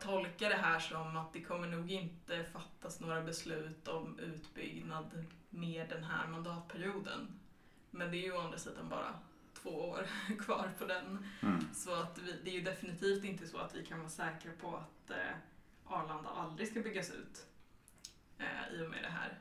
tolka 0.00 0.48
det 0.48 0.56
här 0.56 0.78
som 0.80 1.16
att 1.16 1.32
det 1.32 1.40
kommer 1.42 1.68
nog 1.68 1.90
inte 1.90 2.44
fattas 2.52 3.00
några 3.00 3.20
beslut 3.22 3.88
om 3.88 4.18
utbyggnad 4.18 5.24
med 5.50 5.88
den 5.88 6.04
här 6.04 6.26
mandatperioden. 6.28 7.28
Men 7.90 8.10
det 8.10 8.16
är 8.16 8.22
ju 8.22 8.32
å 8.32 8.40
andra 8.40 8.58
sidan 8.58 8.88
bara 8.88 9.14
två 9.62 9.70
år 9.70 10.06
kvar 10.38 10.70
på 10.78 10.84
den. 10.86 11.26
Mm. 11.42 11.74
Så 11.74 11.94
att 11.94 12.18
vi, 12.18 12.32
det 12.44 12.50
är 12.50 12.54
ju 12.54 12.62
definitivt 12.62 13.24
inte 13.24 13.46
så 13.48 13.58
att 13.58 13.74
vi 13.74 13.84
kan 13.86 13.98
vara 13.98 14.08
säkra 14.10 14.52
på 14.60 14.76
att 14.76 15.10
eh, 15.10 15.34
Arlanda 15.90 16.28
aldrig 16.28 16.68
ska 16.68 16.80
byggas 16.80 17.10
ut 17.10 17.46
eh, 18.38 18.74
i 18.74 18.86
och 18.86 18.90
med 18.90 19.02
det 19.02 19.08
här. 19.10 19.38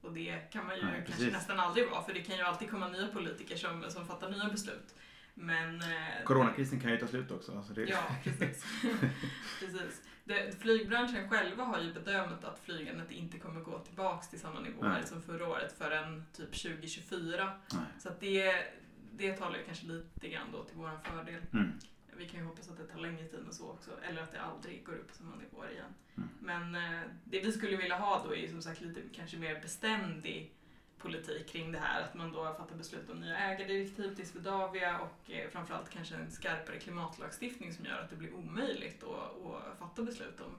Och 0.00 0.12
det 0.12 0.52
kan 0.52 0.66
man 0.66 0.76
ju 0.76 0.84
Nej, 0.84 1.04
kanske 1.06 1.30
nästan 1.30 1.60
aldrig 1.60 1.90
vara 1.90 2.02
för 2.02 2.14
det 2.14 2.22
kan 2.22 2.36
ju 2.36 2.42
alltid 2.42 2.70
komma 2.70 2.88
nya 2.88 3.06
politiker 3.06 3.56
som, 3.56 3.84
som 3.90 4.06
fattar 4.06 4.30
nya 4.30 4.48
beslut. 4.48 4.94
Men... 5.34 5.80
eh, 5.80 6.24
Coronakrisen 6.24 6.80
kan 6.80 6.90
ju 6.90 6.96
ta 6.96 7.06
slut 7.06 7.30
också. 7.30 7.56
Alltså 7.56 7.72
det... 7.72 7.84
Ja, 7.84 8.02
precis. 8.24 8.64
precis. 9.60 10.02
Det, 10.24 10.60
flygbranschen 10.60 11.28
själva 11.28 11.64
har 11.64 11.80
ju 11.80 11.92
bedömt 11.92 12.44
att 12.44 12.58
flygandet 12.64 13.10
inte 13.10 13.38
kommer 13.38 13.60
gå 13.60 13.78
tillbaks 13.78 14.28
till 14.28 14.40
samma 14.40 14.60
nivåer 14.60 14.88
Nej. 14.88 15.06
som 15.06 15.22
förra 15.22 15.48
året 15.48 15.78
förrän 15.78 16.26
typ 16.32 16.62
2024. 16.62 17.52
Nej. 17.72 17.82
Så 17.98 18.08
att 18.08 18.20
det, 18.20 18.64
det 19.12 19.32
talar 19.32 19.58
ju 19.58 19.64
kanske 19.64 19.86
lite 19.86 20.28
grann 20.28 20.52
då 20.52 20.64
till 20.64 20.76
vår 20.76 20.90
fördel. 21.04 21.42
Mm. 21.52 21.72
Vi 22.20 22.28
kan 22.28 22.40
ju 22.40 22.46
hoppas 22.46 22.68
att 22.70 22.76
det 22.76 22.86
tar 22.86 22.98
längre 23.00 23.24
tid 23.24 23.40
än 23.46 23.52
så 23.54 23.68
också, 23.70 23.90
eller 24.08 24.22
att 24.22 24.32
det 24.32 24.40
aldrig 24.40 24.84
går 24.86 24.92
upp 24.92 25.08
på 25.08 25.14
samma 25.14 25.36
nivåer 25.36 25.70
igen. 25.70 25.94
Mm. 26.16 26.28
Men 26.40 26.74
eh, 26.74 27.00
det 27.24 27.40
vi 27.40 27.52
skulle 27.52 27.76
vilja 27.76 27.96
ha 27.96 28.24
då 28.24 28.34
är 28.34 28.38
ju 28.38 28.48
som 28.48 28.62
sagt 28.62 28.80
lite 28.80 29.00
kanske 29.12 29.36
mer 29.36 29.60
beständig 29.62 30.54
politik 30.98 31.48
kring 31.48 31.72
det 31.72 31.78
här. 31.78 32.02
Att 32.02 32.14
man 32.14 32.32
då 32.32 32.54
fattar 32.54 32.76
beslut 32.76 33.10
om 33.10 33.20
nya 33.20 33.36
ägardirektiv 33.36 34.14
till 34.14 34.28
Swedavia 34.28 34.98
och 35.00 35.30
eh, 35.30 35.50
framförallt 35.50 35.90
kanske 35.90 36.14
en 36.14 36.30
skarpare 36.30 36.78
klimatlagstiftning 36.78 37.72
som 37.74 37.84
gör 37.84 38.00
att 38.00 38.10
det 38.10 38.16
blir 38.16 38.34
omöjligt 38.34 39.02
att, 39.02 39.46
att 39.46 39.78
fatta 39.78 40.02
beslut 40.02 40.40
om 40.40 40.56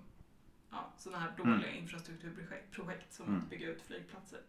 ja, 0.71 0.93
sådana 0.97 1.19
här 1.23 1.31
dåliga 1.37 1.67
Mm. 1.69 1.83
infrastrukturprojekt 1.83 2.71
projekt 2.71 3.13
som 3.13 3.25
Mm. 3.27 3.39
att 3.41 3.49
bygga 3.49 3.67
ut 3.67 3.81
flygplatser. 3.81 4.39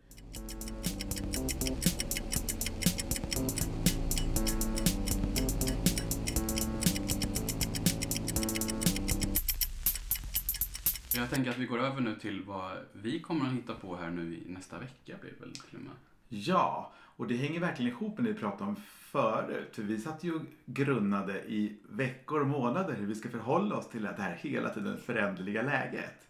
Jag 11.15 11.31
tänker 11.31 11.51
att 11.51 11.59
vi 11.59 11.67
går 11.67 11.79
över 11.79 12.01
nu 12.01 12.15
till 12.15 12.43
vad 12.43 12.73
vi 12.93 13.21
kommer 13.21 13.47
att 13.47 13.53
hitta 13.53 13.75
på 13.75 13.97
här 13.97 14.11
nu 14.11 14.35
i 14.35 14.43
nästa 14.47 14.79
vecka 14.79 15.17
blir 15.21 15.35
väl 15.41 15.53
till 15.53 15.77
och 15.77 15.83
med. 15.83 15.93
Ja, 16.29 16.93
och 17.17 17.27
det 17.27 17.37
hänger 17.37 17.61
verkligen 17.61 17.93
ihop 17.93 18.19
med 18.19 18.27
det 18.27 18.33
vi 18.33 18.39
pratade 18.39 18.71
om 18.71 18.77
förut. 19.13 19.69
För 19.73 19.83
vi 19.83 20.01
satt 20.01 20.25
ju 20.25 20.35
och 20.35 20.43
grunnade 20.65 21.43
i 21.43 21.77
veckor 21.89 22.41
och 22.41 22.47
månader 22.47 22.95
hur 22.95 23.07
vi 23.07 23.15
ska 23.15 23.29
förhålla 23.29 23.77
oss 23.77 23.89
till 23.89 24.03
det 24.03 24.15
här 24.19 24.35
hela 24.41 24.69
tiden 24.69 24.99
föränderliga 24.99 25.63
läget. 25.63 26.29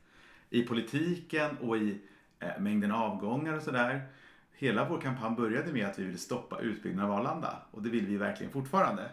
I 0.51 0.63
politiken 0.63 1.57
och 1.59 1.77
i 1.77 2.01
eh, 2.39 2.61
mängden 2.61 2.93
avgångar 2.93 3.55
och 3.55 3.63
sådär. 3.63 4.07
Hela 4.53 4.89
vår 4.89 5.01
kampanj 5.01 5.37
började 5.37 5.73
med 5.73 5.87
att 5.87 5.99
vi 5.99 6.05
ville 6.05 6.19
stoppa 6.19 6.61
utbyggnaden 6.61 7.11
av 7.11 7.19
Arlanda. 7.19 7.63
Och 7.71 7.83
det 7.83 7.91
vill 7.91 8.07
vi 8.07 8.17
verkligen 8.17 8.53
fortfarande. 8.53 9.11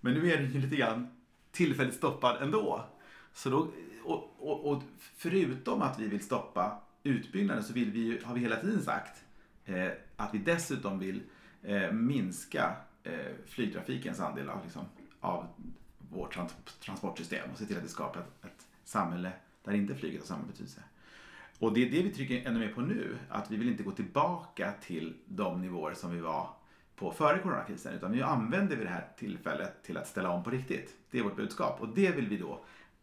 Men 0.00 0.14
nu 0.14 0.32
är 0.32 0.36
den 0.36 0.50
ju 0.50 0.60
lite 0.60 0.76
grann 0.76 1.08
tillfälligt 1.50 1.94
stoppad 1.94 2.42
ändå. 2.42 2.84
Så 3.32 3.50
då, 3.50 3.68
och, 4.04 4.36
och, 4.38 4.72
och 4.72 4.82
förutom 5.16 5.82
att 5.82 5.98
vi 5.98 6.08
vill 6.08 6.20
stoppa 6.20 6.82
utbyggnaden 7.02 7.64
så 7.64 7.72
vill 7.72 7.90
vi 7.90 8.00
ju, 8.00 8.22
har 8.24 8.34
vi 8.34 8.40
hela 8.40 8.56
tiden 8.56 8.82
sagt 8.82 9.24
eh, 9.64 9.88
att 10.16 10.34
vi 10.34 10.38
dessutom 10.38 10.98
vill 10.98 11.22
eh, 11.62 11.92
minska 11.92 12.76
eh, 13.02 13.12
flygtrafikens 13.46 14.20
andel 14.20 14.48
av, 14.48 14.64
liksom, 14.64 14.84
av 15.20 15.46
vårt 16.10 16.34
trans 16.34 16.54
transportsystem 16.84 17.50
och 17.52 17.58
se 17.58 17.64
till 17.64 17.76
att 17.76 17.82
det 17.82 17.88
skapar 17.88 18.20
ett, 18.20 18.44
ett 18.44 18.66
samhälle 18.84 19.32
där 19.64 19.72
inte 19.72 19.94
flyget 19.94 20.20
har 20.20 20.26
samma 20.26 20.46
betydelse. 20.46 20.82
Och 21.58 21.72
det 21.72 21.86
är 21.86 21.90
det 21.90 22.02
vi 22.02 22.10
trycker 22.10 22.48
ännu 22.48 22.58
mer 22.58 22.72
på 22.72 22.80
nu, 22.80 23.18
att 23.28 23.50
vi 23.50 23.56
vill 23.56 23.68
inte 23.68 23.82
gå 23.82 23.90
tillbaka 23.90 24.72
till 24.80 25.16
de 25.26 25.60
nivåer 25.60 25.94
som 25.94 26.14
vi 26.14 26.20
var 26.20 26.48
på 26.96 27.12
före 27.12 27.38
coronakrisen, 27.38 27.94
utan 27.94 28.12
nu 28.12 28.22
använder 28.22 28.76
vi 28.76 28.84
det 28.84 28.90
här 28.90 29.08
tillfället 29.16 29.82
till 29.82 29.96
att 29.96 30.08
ställa 30.08 30.30
om 30.30 30.44
på 30.44 30.50
riktigt. 30.50 30.96
Det 31.10 31.18
är 31.18 31.22
vårt 31.22 31.36
budskap 31.36 31.80
och 31.80 31.88
det 31.88 32.10
vill 32.10 32.28
vi 32.28 32.36
då 32.36 32.52
eh, 32.52 32.58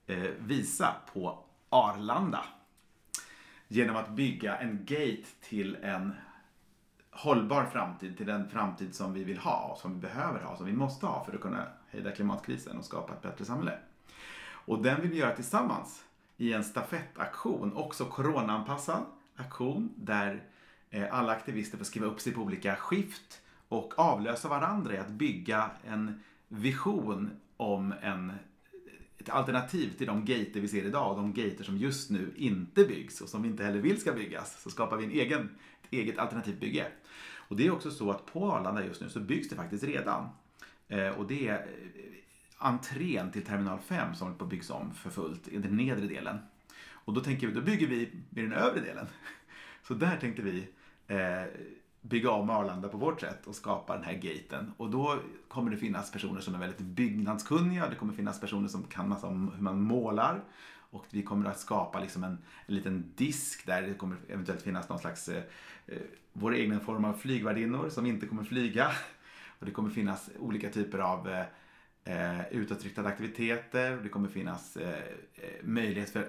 Eh, 0.08 0.30
visa 0.40 0.96
på 1.14 1.40
Arlanda. 1.70 2.46
Genom 3.68 3.96
att 3.96 4.10
bygga 4.10 4.58
en 4.58 4.86
gate 4.86 5.28
till 5.42 5.76
en 5.76 6.14
hållbar 7.12 7.66
framtid, 7.66 8.18
till 8.18 8.26
den 8.26 8.50
framtid 8.50 8.96
som 8.96 9.14
vi 9.14 9.24
vill 9.24 9.38
ha, 9.38 9.78
som 9.82 9.94
vi 9.94 10.00
behöver 10.00 10.40
ha, 10.40 10.58
som 10.58 10.66
vi 10.66 10.74
måste 10.74 11.06
ha 11.06 11.26
för 11.26 11.36
att 11.36 11.42
kunna 11.42 11.64
hejda 11.90 12.12
klimatkrisen 12.12 12.78
och 12.78 12.86
skapa 12.86 13.14
ett 13.14 13.22
bättre 13.22 13.46
samhälle. 13.46 13.80
Och 14.50 14.84
den 14.84 15.02
vill 15.02 15.12
vi 15.12 15.18
göra 15.18 15.36
tillsammans 15.36 16.04
i 16.38 16.54
en 16.54 16.64
stafettaktion, 16.64 17.74
också 17.74 18.06
coronaanpassad 18.06 19.06
aktion 19.36 19.94
där 19.96 20.44
eh, 20.90 21.14
alla 21.14 21.32
aktivister 21.32 21.78
får 21.78 21.86
skriva 21.86 22.08
upp 22.08 22.20
sig 22.20 22.34
på 22.34 22.42
olika 22.42 22.76
skift 22.76 23.42
och 23.68 24.00
avlösa 24.00 24.48
varandra 24.48 24.94
i 24.94 24.98
att 24.98 25.10
bygga 25.10 25.72
en 25.88 26.24
vision 26.48 27.32
om 27.58 27.94
en, 28.02 28.34
ett 29.28 29.34
alternativ 29.34 29.98
till 29.98 30.08
de 30.08 30.26
gater 30.26 30.60
vi 30.60 30.68
ser 30.68 30.86
idag 30.86 31.12
och 31.12 31.18
de 31.18 31.34
gater 31.34 31.64
som 31.64 31.78
just 31.78 32.10
nu 32.10 32.34
inte 32.36 32.84
byggs 32.84 33.22
och 33.22 33.30
som 33.30 33.42
vi 33.42 33.50
inte 33.50 33.64
heller 33.64 33.80
vill 33.80 34.02
ska 34.02 34.12
byggas. 34.12 34.62
Så 34.62 34.70
skapar 34.70 34.98
vi 34.98 35.06
en 35.06 35.12
egen, 35.12 35.50
ett 35.84 35.94
eget 35.94 36.18
alternativt 36.18 36.60
bygge. 36.60 36.88
Och 37.48 37.56
det 37.56 37.68
är 37.68 37.72
också 37.72 37.92
så 37.92 38.12
att 38.12 38.26
på 38.26 38.52
Arlanda 38.52 38.86
just 38.86 39.02
nu 39.02 39.10
så 39.10 39.20
byggs 39.20 39.50
det 39.50 39.56
faktiskt 39.56 39.84
redan. 39.84 40.30
Eh, 40.88 41.10
och 41.10 41.28
det 41.28 41.48
är 41.48 41.58
eh, 41.58 41.68
entrén 42.58 43.32
till 43.32 43.46
terminal 43.46 43.80
5 43.80 44.16
som 44.16 44.28
håller 44.28 44.38
på 44.38 44.44
att 44.44 44.50
byggas 44.50 44.70
om 44.70 44.94
för 44.94 45.10
fullt 45.10 45.48
i 45.48 45.58
den 45.58 45.78
nedre 45.78 46.08
delen. 46.08 46.38
Och 46.90 47.14
då 47.14 47.22
tänker 47.22 47.48
vi, 47.48 47.54
då 47.54 47.62
bygger 47.62 47.88
vi 47.88 48.02
i 48.02 48.42
den 48.42 48.54
övre 48.54 48.82
delen. 48.82 49.08
Så 49.84 49.94
där 49.94 50.18
tänkte 50.18 50.42
vi 50.42 50.68
eh, 51.08 51.44
bygga 52.10 52.32
om 52.32 52.50
Arlanda 52.50 52.90
på 52.90 52.98
vårt 52.98 53.22
sätt 53.22 53.48
och 53.48 53.56
skapa 53.56 53.96
den 53.96 54.04
här 54.04 54.14
gaten. 54.14 54.74
Och 54.78 54.90
då 54.90 55.20
kommer 55.48 55.72
det 55.72 55.78
finnas 55.78 56.12
personer 56.12 56.42
som 56.42 56.56
är 56.56 56.60
väldigt 56.60 56.80
byggnadskunniga. 56.80 57.90
Det 57.90 57.96
kommer 57.96 58.14
finnas 58.14 58.40
personer 58.40 58.68
som 58.68 58.84
kan 58.84 59.10
massa 59.10 59.28
om 59.28 59.52
hur 59.56 59.64
man 59.64 59.82
målar. 59.82 60.44
Och 60.90 61.06
vi 61.10 61.24
kommer 61.24 61.50
att 61.50 61.60
skapa 61.60 62.00
liksom 62.00 62.24
en, 62.24 62.38
en 62.66 62.76
liten 62.76 63.14
disk 63.16 63.66
där 63.66 63.82
det 63.82 63.94
kommer 63.94 64.18
eventuellt 64.30 64.62
finnas 64.62 64.90
någon 64.90 65.00
slags 65.00 65.30
eh, 65.30 65.44
eh 65.88 65.98
vår 66.34 66.54
egen 66.54 66.80
form 66.80 67.06
av 67.06 67.14
flygvärdinnor 67.14 67.90
som 67.90 68.06
inte 68.06 68.26
kommer 68.26 68.44
flyga. 68.44 68.92
Och 69.60 69.66
det 69.66 69.72
kommer 69.72 69.90
finnas 69.90 70.30
olika 70.40 70.70
typer 70.70 71.00
av 71.00 71.30
eh, 71.30 71.46
eh, 72.04 72.48
utåtriktade 72.52 73.08
aktiviteter. 73.08 74.00
Det 74.04 74.10
kommer 74.10 74.30
finnas 74.30 74.78
eh, 74.78 74.90
eh, 75.36 75.64
möjlighet 75.64 76.10
för 76.10 76.28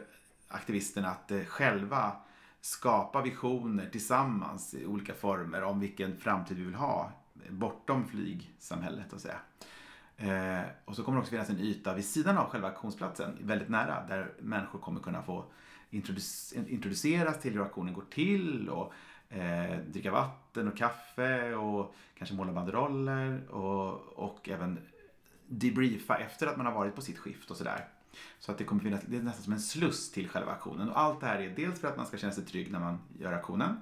aktivisterna 0.48 1.08
att 1.08 1.30
eh, 1.30 1.40
själva 1.40 2.16
skapa 2.60 3.22
visioner 3.22 3.88
tillsammans 3.90 4.74
i 4.74 4.86
olika 4.86 5.14
former 5.14 5.62
om 5.62 5.80
vilken 5.80 6.16
framtid 6.16 6.56
vi 6.56 6.64
vill 6.64 6.74
ha 6.74 7.12
bortom 7.50 8.08
flygsamhället. 8.08 9.12
Och, 9.12 9.20
så. 9.20 9.28
Eh, 10.16 10.60
och 10.84 10.96
så 10.96 11.02
kommer 11.02 11.16
det 11.16 11.20
också 11.20 11.30
finnas 11.30 11.50
en 11.50 11.60
yta 11.60 11.94
vid 11.94 12.04
sidan 12.04 12.38
av 12.38 12.50
själva 12.50 12.68
auktionsplatsen, 12.68 13.38
väldigt 13.40 13.68
nära, 13.68 14.06
där 14.08 14.32
människor 14.38 14.78
kommer 14.78 15.00
kunna 15.00 15.22
få 15.22 15.44
introduc- 15.90 16.68
introduceras 16.68 17.40
till 17.40 17.52
hur 17.52 17.60
auktionen 17.60 17.94
går 17.94 18.04
till 18.10 18.68
och 18.68 18.92
eh, 19.28 19.78
dricka 19.78 20.10
vatten 20.10 20.68
och 20.68 20.76
kaffe 20.76 21.54
och 21.54 21.94
kanske 22.18 22.36
måla 22.36 22.52
banderoller 22.52 23.48
och, 23.50 23.94
och 23.98 24.48
även 24.48 24.78
debriefa 25.46 26.16
efter 26.16 26.46
att 26.46 26.56
man 26.56 26.66
har 26.66 26.72
varit 26.72 26.94
på 26.94 27.02
sitt 27.02 27.18
skift 27.18 27.50
och 27.50 27.56
sådär. 27.56 27.88
Så 28.38 28.52
att 28.52 28.58
det 28.58 28.64
kommer 28.64 28.82
finnas, 28.82 29.00
det 29.06 29.16
är 29.16 29.22
nästan 29.22 29.44
som 29.44 29.52
en 29.52 29.60
sluss 29.60 30.12
till 30.12 30.28
själva 30.28 30.52
aktionen. 30.52 30.88
Och 30.88 30.98
allt 30.98 31.20
det 31.20 31.26
här 31.26 31.38
är 31.38 31.50
dels 31.56 31.80
för 31.80 31.88
att 31.88 31.96
man 31.96 32.06
ska 32.06 32.16
känna 32.16 32.32
sig 32.32 32.44
trygg 32.44 32.72
när 32.72 32.80
man 32.80 32.98
gör 33.18 33.32
aktionen. 33.32 33.76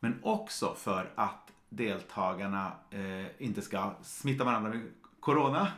Men 0.00 0.18
också 0.22 0.74
för 0.74 1.10
att 1.14 1.52
deltagarna 1.68 2.72
eh, 2.90 3.42
inte 3.42 3.62
ska 3.62 3.94
smitta 4.02 4.44
varandra 4.44 4.70
med 4.70 4.80
corona. 5.20 5.68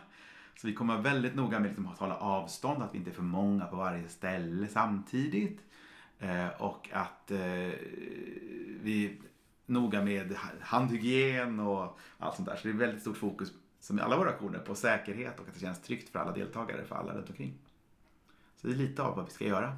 Så 0.57 0.67
vi 0.67 0.75
kommer 0.75 0.95
vara 0.95 1.03
väldigt 1.03 1.35
noga 1.35 1.59
med 1.61 1.69
liksom 1.69 1.87
att 1.87 1.99
hålla 1.99 2.17
avstånd, 2.17 2.83
att 2.83 2.95
vi 2.95 2.99
inte 2.99 3.11
är 3.11 3.15
för 3.15 3.23
många 3.23 3.67
på 3.67 3.77
varje 3.77 4.09
ställe 4.09 4.69
samtidigt. 4.69 5.61
Eh, 6.19 6.49
och 6.49 6.91
att 6.93 7.31
eh, 7.31 7.39
vi 8.83 9.07
är 9.07 9.17
noga 9.67 10.03
med 10.03 10.35
handhygien 10.61 11.61
och 11.61 11.99
allt 12.19 12.37
sånt 12.37 12.49
där. 12.49 12.57
Så 12.57 12.63
det 12.63 12.75
är 12.75 12.79
väldigt 12.79 13.01
stort 13.01 13.17
fokus, 13.17 13.53
som 13.81 13.99
i 13.99 14.03
alla 14.03 14.17
våra 14.17 14.31
aktioner, 14.31 14.59
på 14.59 14.75
säkerhet 14.75 15.41
och 15.41 15.49
att 15.49 15.55
det 15.55 15.61
känns 15.61 15.83
tryggt 15.83 16.09
för 16.09 16.19
alla 16.19 16.33
deltagare, 16.33 16.85
för 16.85 16.95
alla 16.95 17.15
runt 17.15 17.29
omkring. 17.29 17.55
Så 18.65 18.69
det 18.69 18.75
är 18.75 18.79
lite 18.79 19.03
av 19.03 19.17
vad 19.17 19.25
vi 19.25 19.31
ska 19.31 19.45
göra. 19.45 19.77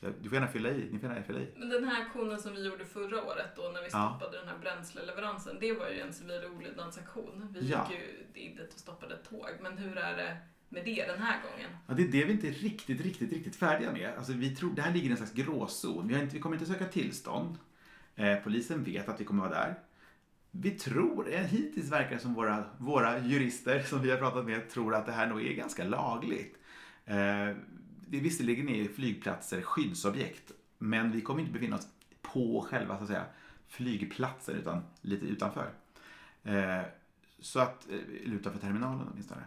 Du 0.00 0.28
får 0.28 0.34
gärna 0.34 0.46
fylla 0.48 0.68
i, 0.70 0.88
ni 0.92 0.98
får 0.98 1.08
gärna 1.08 1.22
fylla 1.22 1.40
i. 1.40 1.48
Men 1.56 1.68
den 1.68 1.84
här 1.84 2.02
aktionen 2.02 2.38
som 2.40 2.52
vi 2.54 2.66
gjorde 2.66 2.84
förra 2.84 3.24
året 3.24 3.56
då 3.56 3.62
när 3.62 3.82
vi 3.82 3.88
Ja. 3.92 4.16
stoppade 4.18 4.38
den 4.38 4.48
här 4.48 4.58
bränsleleveransen, 4.58 5.56
det 5.60 5.72
var 5.72 5.88
ju 5.88 6.00
en 6.00 6.12
civil 6.12 6.44
olydnadsaktion. 6.56 7.48
Vi 7.60 7.68
Ja. 7.70 7.86
gick 7.90 7.98
ju 7.98 8.24
dit 8.34 8.74
och 8.74 8.80
stoppade 8.80 9.14
ett 9.14 9.30
tåg. 9.30 9.48
Men 9.62 9.78
hur 9.78 9.98
är 9.98 10.16
det 10.16 10.36
med 10.68 10.84
det 10.84 11.04
den 11.06 11.18
här 11.22 11.42
gången? 11.42 11.70
Ja, 11.88 11.94
det 11.94 12.02
är 12.02 12.08
det 12.08 12.24
vi 12.24 12.32
inte 12.32 12.48
är 12.48 12.52
riktigt, 12.52 13.00
riktigt, 13.00 13.32
riktigt 13.32 13.56
färdiga 13.56 13.92
med. 13.92 14.14
Alltså, 14.16 14.32
vi 14.32 14.56
tror, 14.56 14.70
det 14.74 14.82
här 14.82 14.92
ligger 14.92 15.08
i 15.08 15.10
en 15.10 15.16
slags 15.16 15.32
gråzon. 15.32 16.08
Vi, 16.08 16.14
inte, 16.20 16.34
vi 16.34 16.40
kommer 16.40 16.56
inte 16.56 16.66
söka 16.66 16.84
tillstånd. 16.86 17.58
Eh, 18.16 18.36
polisen 18.36 18.84
vet 18.84 19.08
att 19.08 19.20
vi 19.20 19.24
kommer 19.24 19.42
vara 19.48 19.52
där. 19.54 19.74
Vi 20.50 20.70
tror, 20.70 21.32
eh, 21.32 21.40
hittills 21.40 21.92
verkar 21.92 22.10
det 22.10 22.18
som 22.18 22.34
våra, 22.34 22.64
våra 22.78 23.18
jurister 23.18 23.80
som 23.82 24.02
vi 24.02 24.10
har 24.10 24.18
pratat 24.18 24.44
med 24.46 24.70
tror 24.70 24.94
att 24.94 25.06
det 25.06 25.12
här 25.12 25.26
nog 25.26 25.46
är 25.46 25.52
ganska 25.52 25.84
lagligt. 25.84 26.56
Eh, 27.04 27.16
vi 28.10 28.20
visserligen 28.20 28.68
är 28.68 28.84
flygplatser 28.84 29.62
skyddsobjekt, 29.62 30.52
men 30.78 31.12
vi 31.12 31.20
kommer 31.20 31.40
inte 31.40 31.52
befinna 31.52 31.76
oss 31.76 31.88
på 32.22 32.66
själva 32.70 32.96
så 32.96 33.02
att 33.02 33.08
säga, 33.08 33.24
flygplatsen 33.68 34.56
utan 34.56 34.82
lite 35.00 35.26
utanför. 35.26 35.70
Eh, 36.42 36.80
så 37.40 37.60
att, 37.60 37.90
eh, 37.90 38.24
eller 38.24 38.36
utanför 38.36 38.60
terminalen 38.60 39.08
åtminstone. 39.12 39.42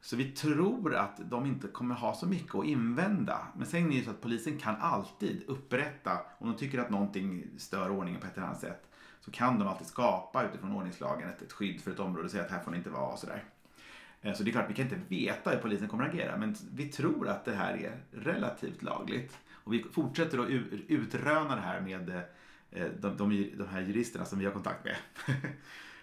Så 0.00 0.16
vi 0.16 0.24
tror 0.24 0.94
att 0.94 1.30
de 1.30 1.46
inte 1.46 1.68
kommer 1.68 1.94
ha 1.94 2.14
så 2.14 2.26
mycket 2.26 2.54
att 2.54 2.64
invända. 2.64 3.46
Men 3.56 3.66
sen 3.66 3.84
är 3.84 3.88
det 3.88 3.94
ju 3.94 4.04
så 4.04 4.10
att 4.10 4.20
polisen 4.20 4.58
kan 4.58 4.76
alltid 4.76 5.42
upprätta, 5.46 6.18
om 6.38 6.52
de 6.52 6.58
tycker 6.58 6.78
att 6.78 6.90
någonting 6.90 7.46
stör 7.58 7.90
ordningen 7.90 8.20
på 8.20 8.26
ett 8.26 8.36
eller 8.36 8.46
annat 8.46 8.60
sätt, 8.60 8.88
så 9.20 9.30
kan 9.30 9.58
de 9.58 9.68
alltid 9.68 9.86
skapa 9.86 10.48
utifrån 10.48 10.72
ordningslagen 10.72 11.28
ett, 11.28 11.42
ett 11.42 11.52
skydd 11.52 11.80
för 11.80 11.90
ett 11.90 12.00
område 12.00 12.24
och 12.24 12.30
säga 12.30 12.44
att 12.44 12.50
här 12.50 12.62
får 12.62 12.70
ni 12.70 12.76
inte 12.76 12.90
vara 12.90 13.12
och 13.12 13.18
sådär. 13.18 13.44
Eh, 14.22 14.34
så 14.34 14.42
det 14.42 14.50
är 14.50 14.52
klart, 14.52 14.70
vi 14.70 14.74
kan 14.74 14.84
inte 14.84 15.00
veta 15.08 15.50
hur 15.50 15.58
polisen 15.58 15.88
kommer 15.88 16.04
att 16.04 16.14
agera, 16.14 16.36
men 16.36 16.56
vi 16.74 16.86
tror 16.86 17.28
att 17.28 17.44
det 17.44 17.54
här 17.54 17.74
är 17.74 18.00
relativt 18.10 18.82
lagligt. 18.82 19.38
Och 19.50 19.72
vi 19.72 19.82
fortsätter 19.92 20.38
att 20.38 20.48
utröna 20.88 21.54
det 21.54 21.60
här 21.60 21.80
med 21.80 22.10
eh, 22.70 22.86
de, 23.00 23.16
de, 23.16 23.50
de 23.58 23.68
här 23.68 23.80
juristerna 23.80 24.24
som 24.24 24.38
vi 24.38 24.44
har 24.44 24.52
kontakt 24.52 24.84
med. 24.84 24.96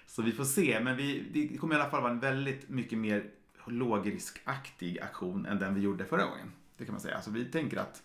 Så 0.07 0.21
vi 0.21 0.31
får 0.31 0.43
se, 0.43 0.79
men 0.79 0.97
vi, 0.97 1.25
det 1.33 1.57
kommer 1.57 1.75
i 1.75 1.79
alla 1.79 1.89
fall 1.89 2.01
vara 2.01 2.11
en 2.11 2.19
väldigt 2.19 2.69
mycket 2.69 2.97
mer 2.97 3.23
lågriskaktig 3.65 4.99
aktion 4.99 5.45
än 5.45 5.59
den 5.59 5.75
vi 5.75 5.81
gjorde 5.81 6.05
förra 6.05 6.25
gången. 6.25 6.51
Det 6.77 6.85
kan 6.85 6.93
man 6.93 7.01
säga. 7.01 7.15
Alltså 7.15 7.31
vi 7.31 7.45
tänker 7.45 7.77
att 7.77 8.03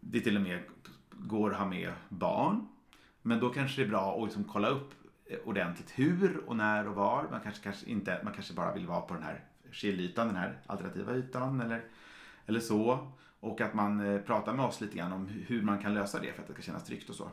det 0.00 0.20
till 0.20 0.36
och 0.36 0.42
med 0.42 0.60
går 1.10 1.50
att 1.50 1.58
ha 1.58 1.66
med 1.66 1.92
barn. 2.08 2.68
Men 3.22 3.40
då 3.40 3.50
kanske 3.50 3.82
det 3.82 3.86
är 3.86 3.90
bra 3.90 4.16
att 4.16 4.24
liksom 4.24 4.44
kolla 4.44 4.68
upp 4.68 4.90
ordentligt 5.44 5.92
hur 5.98 6.36
och 6.46 6.56
när 6.56 6.88
och 6.88 6.94
var. 6.94 7.26
Man 7.30 7.40
kanske, 7.40 7.62
kanske, 7.62 7.90
inte, 7.90 8.20
man 8.24 8.32
kanske 8.32 8.54
bara 8.54 8.74
vill 8.74 8.86
vara 8.86 9.00
på 9.00 9.14
den 9.14 9.22
här 9.22 9.44
skillytan, 9.72 10.26
den 10.26 10.36
här 10.36 10.58
alternativa 10.66 11.12
ytan 11.14 11.60
eller, 11.60 11.84
eller 12.46 12.60
så. 12.60 13.12
Och 13.40 13.60
att 13.60 13.74
man 13.74 14.00
eh, 14.14 14.20
pratar 14.20 14.52
med 14.54 14.64
oss 14.64 14.80
lite 14.80 14.96
grann 14.96 15.12
om 15.12 15.28
hu- 15.28 15.44
hur 15.46 15.62
man 15.62 15.78
kan 15.78 15.94
lösa 15.94 16.20
det 16.20 16.32
för 16.32 16.42
att 16.42 16.48
det 16.48 16.52
ska 16.54 16.62
kännas 16.62 16.84
tryggt 16.84 17.10
och 17.10 17.16
så. 17.16 17.30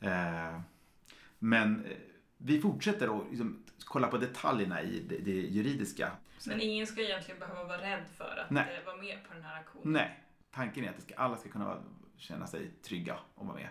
Eh, 0.00 0.60
men 1.38 1.84
eh, 1.84 1.96
vi 2.36 2.60
fortsätter 2.60 3.18
att 3.18 3.24
liksom 3.30 3.64
kolla 3.84 4.08
på 4.08 4.18
detaljerna 4.18 4.82
i 4.82 5.00
det, 5.08 5.18
det 5.18 5.30
juridiska. 5.30 6.10
Men 6.46 6.60
ingen 6.60 6.86
ska 6.86 7.00
egentligen 7.02 7.40
behöva 7.40 7.64
vara 7.64 7.78
rädd 7.82 8.02
för 8.16 8.36
att 8.44 8.50
Nej. 8.50 8.78
eh, 8.80 8.86
vara 8.86 8.96
med 8.96 9.18
på 9.28 9.34
den 9.34 9.42
här 9.42 9.60
aktionen. 9.60 9.92
Nej, 9.92 10.20
tanken 10.50 10.84
är 10.84 10.88
att 10.88 11.02
ska, 11.02 11.14
alla 11.14 11.36
ska 11.36 11.48
kunna 11.48 11.64
vara- 11.64 11.82
känna 12.16 12.46
sig 12.46 12.70
trygga 12.82 13.16
och 13.34 13.46
vara 13.46 13.56
med. 13.56 13.68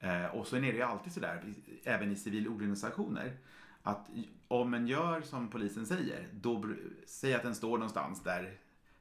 Eh, 0.00 0.26
och 0.26 0.46
så 0.46 0.56
är 0.56 0.60
det 0.60 0.68
ju 0.68 0.82
alltid 0.82 1.12
sådär, 1.12 1.54
även 1.84 2.12
i 2.12 2.16
civilorganisationer, 2.16 3.36
att 3.82 4.08
om 4.48 4.74
en 4.74 4.86
gör 4.86 5.20
som 5.20 5.48
polisen 5.48 5.86
säger, 5.86 6.28
då 6.32 6.64
säg 7.06 7.34
att 7.34 7.42
den 7.42 7.54
står 7.54 7.78
någonstans 7.78 8.22
där 8.22 8.58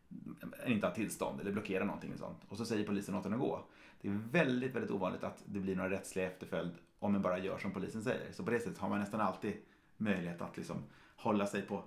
den 0.08 0.54
inte 0.66 0.88
har 0.88 0.94
tillstånd 0.94 1.42
eller 1.42 1.52
blockerar 1.52 1.86
någonting 1.86 2.14
och 2.14 2.20
sånt. 2.20 2.42
Och 2.48 2.58
så 2.58 2.66
säger 2.66 2.88
polisen 2.88 3.16
åt 3.16 3.24
den 3.24 3.34
att 3.34 3.40
gå. 3.40 3.66
Det 4.02 4.08
är 4.08 4.20
väldigt, 4.32 4.76
väldigt 4.76 4.92
ovanligt 4.92 5.24
att 5.24 5.44
det 5.46 5.60
blir 5.60 5.76
några 5.76 5.90
rättsliga 5.90 6.28
efterföljd 6.28 6.72
om 7.00 7.12
man 7.12 7.22
bara 7.22 7.40
gör 7.40 7.58
som 7.58 7.72
polisen 7.72 8.04
säger. 8.04 8.32
Så 8.32 8.44
på 8.44 8.52
det 8.52 8.60
sättet 8.60 8.78
har 8.78 8.90
man 8.90 9.00
nästan 9.00 9.22
alltid 9.22 9.54
möjlighet 9.98 10.42
att 10.42 10.58
liksom 10.58 10.78
hålla 11.16 11.48
sig 11.48 11.62
på, 11.62 11.84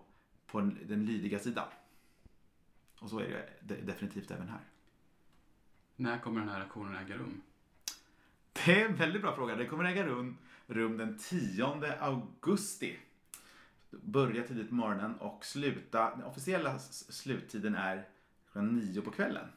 på 0.47 0.61
den 0.61 1.07
lydiga 1.07 1.39
sidan. 1.39 1.69
Och 2.99 3.11
så 3.11 3.19
är 3.19 3.47
det 3.61 3.75
ju 3.75 3.83
definitivt 3.83 4.31
även 4.31 4.49
här. 4.49 4.61
När 5.97 6.19
kommer 6.19 6.41
den 6.41 6.49
här 6.49 6.61
aktionen 6.61 6.97
äga 6.97 7.17
rum? 7.17 7.43
Det 8.53 8.81
är 8.81 8.89
en 8.89 8.97
väldigt 8.97 9.23
bra 9.23 9.37
fråga. 9.37 9.57
Det 9.57 9.67
kommer 9.67 9.85
äga 9.85 10.07
rum, 10.07 10.39
rum 10.67 10.97
den 10.97 11.19
10 11.19 11.97
augusti. 12.01 12.99
Börja 13.91 14.43
tidigt 14.43 14.69
på 14.69 14.75
morgonen 14.75 15.15
och 15.15 15.45
sluta. 15.45 16.17
Den 16.17 16.25
officiella 16.25 16.79
sluttiden 16.79 17.75
är 17.75 18.09
klockan 18.53 18.77
nio 18.77 19.01
på 19.01 19.11
kvällen. 19.11 19.49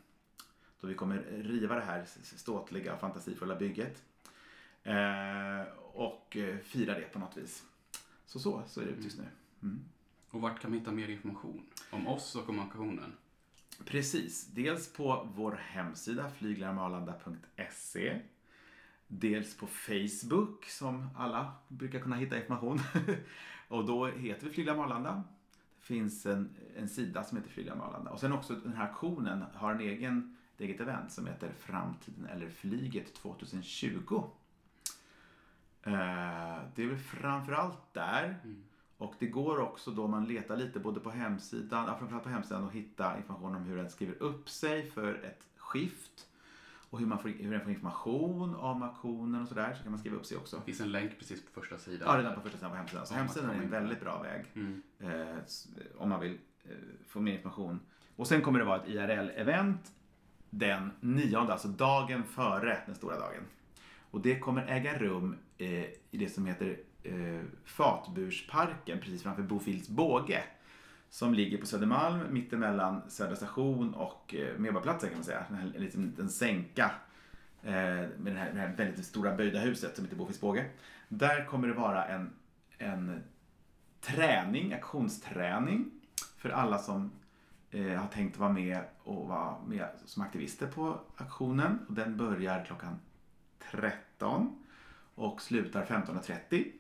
Då 0.82 0.88
vi 0.88 0.94
kommer 0.94 1.18
riva 1.32 1.76
det 1.76 1.82
här 1.82 2.06
ståtliga 2.22 2.94
och 2.94 3.00
fantasifulla 3.00 3.56
bygget. 3.56 4.04
Eh, 4.84 5.62
och 5.94 6.38
eh, 6.38 6.58
fira 6.58 6.94
det 6.94 7.14
på 7.14 7.20
något 7.20 7.38
vis. 7.38 7.64
Så 8.26 8.40
så, 8.40 8.64
så 8.68 8.82
är 8.82 8.86
det 8.86 8.92
ut 8.92 9.04
just 9.04 9.18
nu. 9.18 9.26
Mm. 9.64 9.80
Och 10.30 10.42
vart 10.42 10.62
kan 10.62 10.72
vi 10.72 10.78
hitta 10.78 10.92
mer 10.92 11.08
information? 11.08 11.66
Om 11.92 12.08
oss 12.08 12.36
och 12.36 12.50
om 12.50 12.60
aktionen? 12.60 13.14
Precis. 13.86 14.46
Dels 14.46 14.94
på 14.94 15.28
vår 15.36 15.52
hemsida 15.52 16.30
flyglarmarlanda.se. 16.30 18.22
Dels 19.08 19.58
på 19.58 19.68
Facebook 19.68 20.65
som 20.65 21.10
alla 21.15 21.52
brukar 21.68 22.00
kunna 22.00 22.15
hitta 22.15 22.38
information. 22.38 22.80
och 23.68 23.86
då 23.86 24.06
heter 24.06 24.48
vi 24.48 24.54
Flyglarm 24.54 24.80
Arlanda. 24.80 25.24
Det 25.80 25.86
finns 25.86 26.26
en, 26.26 26.56
en 26.78 26.89
sida 26.89 27.24
som 27.24 27.38
heter 27.38 27.50
Flyglarm 27.50 27.82
Arlanda. 27.82 28.12
Och 28.12 28.20
sen 28.20 28.32
också 28.32 28.56
den 28.56 28.74
här 28.74 28.84
aktionen 28.86 29.44
har 29.54 29.72
en 29.72 29.80
egen, 29.80 30.38
ett 30.56 30.62
eget 30.62 30.80
event 30.80 31.12
som 31.12 31.28
heter 31.28 31.52
Framtiden 31.60 32.26
eller 32.26 32.50
Flyget 32.50 33.13
2020. 33.13 34.24
Eh, 35.86 35.91
det 36.76 36.84
är 36.84 36.88
väl 36.88 36.98
framförallt 36.98 37.94
där. 37.94 38.38
Och 38.98 39.15
det 39.20 39.28
går 39.28 39.60
också 39.60 39.91
då 39.91 40.08
man 40.08 40.26
letar 40.26 40.58
lite 40.58 40.80
både 40.80 41.00
på 41.00 41.10
hemsidan, 41.10 41.86
ja, 41.88 41.98
framförallt 41.98 42.24
på 42.24 42.30
hemsidan, 42.30 42.63
att 42.63 42.74
hitta 42.74 43.18
information 43.18 43.56
om 43.56 43.63
hur 43.63 43.78
den 43.78 43.89
skriver 43.89 44.24
upp 44.24 44.50
sig 44.50 44.91
för 44.91 45.13
ett 45.24 45.48
skift. 45.58 46.28
Och 46.96 47.02
hur, 47.02 47.08
man 47.08 47.20
får, 47.20 47.30
hur 47.30 47.52
den 47.52 47.62
får 47.62 47.70
information 47.72 48.56
om 48.56 48.84
aktionen 48.84 49.42
och 49.42 49.48
sådär. 49.48 49.74
Så 49.78 49.84
kan 49.84 49.92
man 49.92 50.00
skriva 50.00 50.16
upp 50.16 50.26
sig 50.26 50.38
också. 50.38 50.58
Det 50.58 50.64
finns 50.66 50.82
en 50.82 50.92
länk 50.92 51.20
precis 51.20 51.46
på 51.46 51.62
första 51.62 51.78
sidan. 51.78 52.08
Ja, 52.12 52.20
redan 52.20 52.36
på 52.36 52.42
första 52.42 52.58
sidan 52.58 52.72
på 52.72 52.78
hemsidan. 52.78 53.06
Så 53.06 53.14
Ja, 53.14 53.18
man 53.18 53.26
hemsidan 53.28 53.50
är 53.50 53.54
en 53.64 53.70
väldigt 53.70 54.00
bra 54.02 54.22
väg. 54.22 54.46
Mm. 54.56 54.82
Eh, 55.00 55.38
s- 55.46 55.68
om 55.98 56.10
man 56.10 56.20
vill 56.20 56.38
eh, 56.64 56.70
få 57.08 57.20
mer 57.22 57.34
information. 57.34 57.80
Och 58.16 58.28
sen 58.28 58.42
kommer 58.42 58.60
det 58.60 58.66
vara 58.66 58.82
ett 58.82 58.88
IRL-event 58.88 59.78
den 60.50 60.92
nionde, 61.00 61.54
alltså 61.54 61.68
dagen 61.68 62.24
före 62.24 62.78
den 62.86 62.96
stora 62.96 63.20
dagen. 63.20 63.44
Och 64.12 64.22
det 64.22 64.40
kommer 64.40 64.66
äga 64.68 64.98
rum 65.00 65.36
eh, 65.58 65.68
i 65.70 65.96
det 66.12 66.30
som 66.30 66.46
heter 66.46 66.78
eh, 67.04 67.42
Fatbursparken 67.66 69.00
precis 69.00 69.24
framför 69.24 69.44
Bofils 69.44 69.90
båge. 69.90 70.44
Som 71.15 71.34
ligger 71.34 71.58
på 71.58 71.65
Södermalm 71.65 72.34
mittemellan 72.34 73.01
Södra 73.08 73.36
station 73.36 73.93
och 73.93 74.36
eh, 74.36 74.58
Medborgarplatsen 74.58 75.10
kan 75.10 75.17
man 75.17 75.25
säga. 75.25 75.45
En, 75.49 75.82
liten, 75.82 76.06
liten 76.06 76.30
sänka 76.30 76.91
eh, 77.63 77.73
med 77.73 78.10
det 78.23 78.32
här, 78.32 78.54
det 78.54 78.60
här 78.60 78.75
väldigt 78.78 79.06
stora 79.06 79.36
böjda 79.36 79.60
huset 79.60 79.95
som 79.95 80.06
heter 80.06 80.17
Bofils 80.17 80.41
båge. 80.41 80.65
Där 81.08 81.45
kommer 81.45 81.67
det 81.67 81.73
vara 81.73 82.06
en, 82.06 82.34
en 82.78 83.23
träning, 84.01 84.73
aktionsträning 84.73 85.91
för 86.38 86.49
alla 86.49 86.78
som 86.78 87.12
eh, 87.71 87.93
har 87.93 88.08
tänkt 88.08 88.38
vara 88.38 88.51
med 88.51 88.80
och 89.04 89.28
vara 89.28 89.56
med 89.67 89.88
som 90.06 90.23
aktivister 90.23 90.67
på 90.67 90.99
aktionen. 91.15 91.80
Och 91.88 91.93
den 91.93 92.17
börjar 92.17 92.65
klockan 92.65 92.99
13 93.71 94.65
och 95.15 95.41
slutar 95.41 95.86
15.30. 95.86 96.71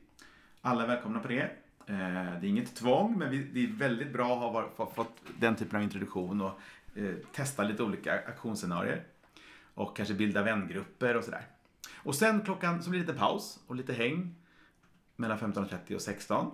Alla 0.61 0.83
är 0.83 0.87
välkomna 0.87 1.19
på 1.19 1.27
det. 1.27 1.64
Eh, 1.87 1.95
det 2.41 2.47
är 2.47 2.49
inget 2.49 2.75
tvång, 2.75 3.17
men 3.17 3.29
vi, 3.29 3.43
det 3.43 3.63
är 3.63 3.67
väldigt 3.67 4.13
bra 4.13 4.33
att 4.33 4.39
ha 4.39 4.51
var, 4.51 4.69
få- 4.75 4.91
fått 4.95 5.21
den 5.39 5.55
typen 5.55 5.77
av 5.77 5.83
introduktion 5.83 6.41
och 6.41 6.59
eh, 6.95 7.15
testa 7.33 7.63
lite 7.63 7.83
olika 7.83 8.13
aktionsscenarier. 8.13 9.03
Och 9.73 9.95
kanske 9.97 10.13
bilda 10.13 10.43
vängrupper 10.43 11.17
och 11.17 11.23
sådär. 11.23 11.45
Och 11.95 12.15
sen 12.15 12.41
klockan 12.41 12.83
så 12.83 12.89
blir 12.89 12.99
det 13.01 13.05
lite 13.07 13.19
paus 13.19 13.59
och 13.67 13.75
lite 13.75 13.93
häng 13.93 14.35
mellan 15.15 15.37
15.30 15.39 15.95
och 15.95 16.01
16. 16.01 16.51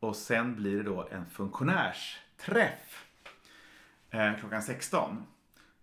Och 0.00 0.16
sen 0.16 0.56
blir 0.56 0.76
det 0.76 0.82
då 0.82 1.08
en 1.10 1.26
funktionärsträff 1.26 3.06
eh, 4.10 4.38
klockan 4.40 4.62
16. 4.62 5.22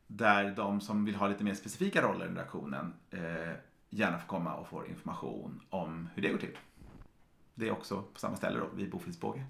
Där 0.07 0.53
de 0.55 0.81
som 0.81 1.05
vill 1.05 1.15
ha 1.15 1.27
lite 1.27 1.43
mer 1.43 1.53
specifika 1.53 2.01
roller 2.01 2.27
under 2.27 2.41
aktionen 2.41 2.93
eh, 3.11 3.53
gärna 3.89 4.19
får 4.19 4.27
komma 4.27 4.53
och 4.55 4.67
få 4.67 4.85
information 4.87 5.61
om 5.69 6.09
hur 6.15 6.21
det 6.21 6.29
går 6.29 6.37
till. 6.37 6.57
Det 7.55 7.67
är 7.67 7.71
också 7.71 8.01
på 8.01 8.19
samma 8.19 8.35
ställe 8.37 8.59
då, 8.59 8.67
vid 8.73 8.89
Bofilsbåge. 8.91 9.45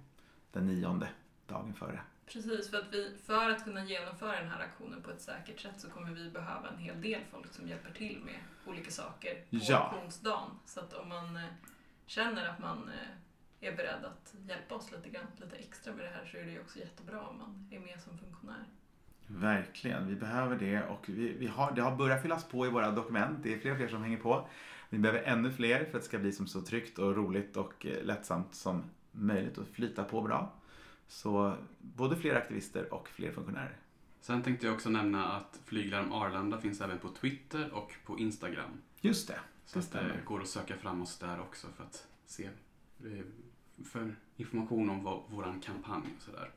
Den 0.52 0.68
nionde 0.68 1.08
dagen 1.48 1.74
före. 1.74 2.00
Precis, 2.26 2.70
för 2.70 2.78
att, 2.78 2.94
vi, 2.94 3.18
för 3.26 3.50
att 3.50 3.64
kunna 3.64 3.86
genomföra 3.86 4.40
den 4.40 4.50
här 4.50 4.60
aktionen 4.60 5.02
på 5.02 5.12
ett 5.12 5.22
säkert 5.22 5.60
sätt 5.60 5.74
så 5.82 5.90
kommer 5.90 6.12
vi 6.12 6.30
behöva 6.30 6.70
en 6.70 6.78
hel 6.78 7.02
del 7.02 7.22
folk 7.32 7.54
som 7.54 7.68
hjälper 7.68 7.92
till 7.92 8.20
med 8.26 8.36
olika 8.68 8.92
saker 8.92 9.34
på 9.36 9.42
Ja. 9.50 9.78
auktionsdagen. 9.78 10.50
Så 10.66 10.80
att 10.80 10.94
om 10.94 11.10
man 11.10 11.36
eh, 11.36 11.44
känner 12.06 12.50
att 12.50 12.60
man 12.60 12.90
eh, 12.90 13.68
är 13.70 13.76
beredd 13.76 14.06
att 14.06 14.34
hjälpa 14.50 14.76
oss 14.76 14.92
lite 14.92 15.10
grann, 15.10 15.26
lite 15.38 15.56
extra 15.56 15.94
med 15.94 16.06
det 16.06 16.10
här 16.10 16.26
så 16.32 16.38
är 16.38 16.44
det 16.46 16.52
ju 16.52 16.60
också 16.60 16.80
jättebra 16.80 17.22
om 17.28 17.38
man 17.38 17.68
är 17.72 17.80
med 17.80 18.02
som 18.02 18.18
funktionär. 18.18 18.64
Verkligen, 19.28 20.08
vi 20.08 20.16
behöver 20.16 20.56
det 20.56 20.84
och 20.84 21.10
vi, 21.10 21.34
vi 21.34 21.48
har, 21.48 21.72
det 21.72 21.82
har 21.82 21.96
börjat 21.96 22.22
fyllas 22.22 22.44
på 22.44 22.66
i 22.66 22.70
våra 22.70 22.92
dokument. 22.92 23.40
Det 23.44 23.54
är 23.54 23.60
fler 23.60 23.72
och 23.72 23.78
fler 23.78 23.88
som 23.88 24.04
hänger 24.04 24.18
på. 24.18 24.48
Vi 24.94 25.00
behöver 25.00 25.22
ännu 25.24 25.52
fler 25.52 25.86
för 25.86 25.98
att 25.98 26.04
det 26.04 26.08
ska 26.08 26.20
bli 26.20 26.32
som 26.32 26.48
så 26.48 26.62
tryggt 26.62 27.00
och 27.00 27.16
roligt 27.16 27.58
och 27.58 27.86
eh, 27.86 28.04
lättsamt 28.04 28.56
som 28.56 28.84
möjligt 29.12 29.58
och 29.58 29.68
flyta 29.68 30.04
på 30.04 30.22
bra. 30.22 30.54
Så 31.08 31.56
både 31.82 32.16
fler 32.16 32.36
aktivister 32.36 32.94
och 32.94 33.10
fler 33.10 33.32
funktionärer. 33.32 33.78
Sen 34.22 34.44
tänkte 34.44 34.66
jag 34.66 34.76
också 34.76 34.90
nämna 34.90 35.26
att 35.32 35.60
Flyglarm 35.66 36.12
Arlanda 36.12 36.58
finns 36.58 36.82
även 36.82 37.00
på 37.00 37.10
Twitter 37.10 37.74
och 37.74 37.94
på 38.06 38.20
Instagram. 38.20 38.72
Just 39.02 39.28
det. 39.28 39.40
Så 39.66 39.80
Det 39.80 39.82
det 39.82 39.88
stämmer. 39.88 40.22
går 40.26 40.42
att 40.42 40.48
söka 40.48 40.78
fram 40.78 41.02
oss 41.02 41.18
där 41.20 41.40
också 41.40 41.68
för 41.76 41.84
att 41.84 42.08
se 42.26 42.50
eh, 43.04 43.26
för 43.86 44.16
information 44.38 44.90
om 44.90 45.04
vår, 45.04 45.62
kampanj 45.64 46.04
och 46.18 46.22
sådär. 46.24 46.50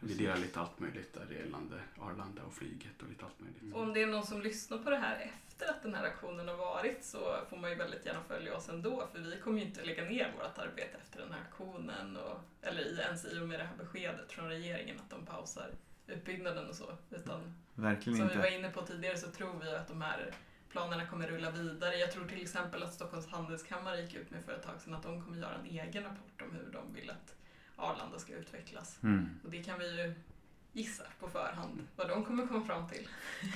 Vi 0.00 0.14
delar 0.14 0.36
lite 0.36 0.60
allt 0.60 0.78
möjligt 0.80 1.14
där 1.14 1.34
gällande 1.36 1.80
Arlanda 1.98 2.42
och 2.42 2.52
flyget 2.54 3.02
och 3.02 3.08
lite 3.08 3.24
allt 3.24 3.40
möjligt. 3.40 3.74
Och 3.74 3.80
om 3.82 3.92
det 3.94 4.02
är 4.02 4.06
någon 4.06 4.26
som 4.26 4.42
lyssnar 4.42 4.78
på 4.78 4.90
det 4.90 4.96
här 4.96 5.30
efter 5.48 5.70
att 5.70 5.82
den 5.82 5.94
här 5.94 6.04
aktionen 6.04 6.48
har 6.48 6.56
varit 6.56 7.04
så 7.04 7.36
får 7.50 7.56
man 7.56 7.70
ju 7.70 7.76
väldigt 7.76 8.06
gärna 8.06 8.22
följa 8.28 8.56
oss 8.56 8.68
ändå 8.68 9.08
för 9.12 9.18
vi 9.18 9.40
kommer 9.40 9.60
ju 9.60 9.66
inte 9.66 9.84
lägga 9.84 10.04
ner 10.04 10.32
vårt 10.38 10.58
arbete 10.58 10.98
efter 11.02 11.20
den 11.20 11.32
här 11.32 11.40
aktionen 11.40 12.16
och, 12.16 12.38
eller 12.62 12.80
i- 12.82 12.98
ens 13.00 13.24
i 13.24 13.38
och 13.40 13.48
med 13.48 13.60
det 13.60 13.64
här 13.64 13.76
beskedet 13.76 14.32
från 14.32 14.48
regeringen 14.48 14.96
att 15.00 15.10
de 15.10 15.26
pausar 15.26 15.70
utbyggnaden 16.06 16.68
och 16.68 16.74
så. 16.74 16.96
Utan 17.10 17.54
Verkligen 17.74 18.18
som 18.18 18.28
vi 18.28 18.36
var 18.36 18.44
inte. 18.46 18.56
inne 18.58 18.70
på 18.70 18.82
tidigare 18.82 19.18
så 19.18 19.30
tror 19.30 19.60
vi 19.64 19.70
att 19.70 19.88
de 19.88 20.02
här 20.02 20.34
planerna 20.70 21.06
kommer 21.06 21.26
rulla 21.28 21.50
vidare. 21.50 21.96
Jag 21.96 22.12
tror 22.12 22.26
till 22.26 22.42
exempel 22.42 22.82
att 22.82 22.94
Stockholms 22.94 23.28
handelskammare 23.28 24.00
gick 24.00 24.14
ut 24.14 24.30
med 24.30 24.44
för 24.44 24.52
ett 24.52 24.62
tag 24.62 24.80
sedan 24.80 24.94
att 24.94 25.02
de 25.02 25.24
kommer 25.24 25.36
göra 25.38 25.54
en 25.54 25.66
egen 25.66 26.02
rapport 26.04 26.42
om 26.42 26.52
hur 26.52 26.72
de 26.72 26.94
vill 26.94 27.10
att 27.10 27.34
Arlanda 27.76 28.18
ska 28.18 28.32
utvecklas. 28.32 28.98
Mm. 29.02 29.28
Och 29.44 29.50
det 29.50 29.62
kan 29.62 29.78
vi 29.78 30.02
ju 30.02 30.14
gissa 30.76 31.02
på 31.20 31.28
förhand 31.28 31.86
vad 31.96 32.08
de 32.08 32.24
kommer 32.24 32.46
komma 32.46 32.64
fram 32.64 32.88
till. 32.88 33.08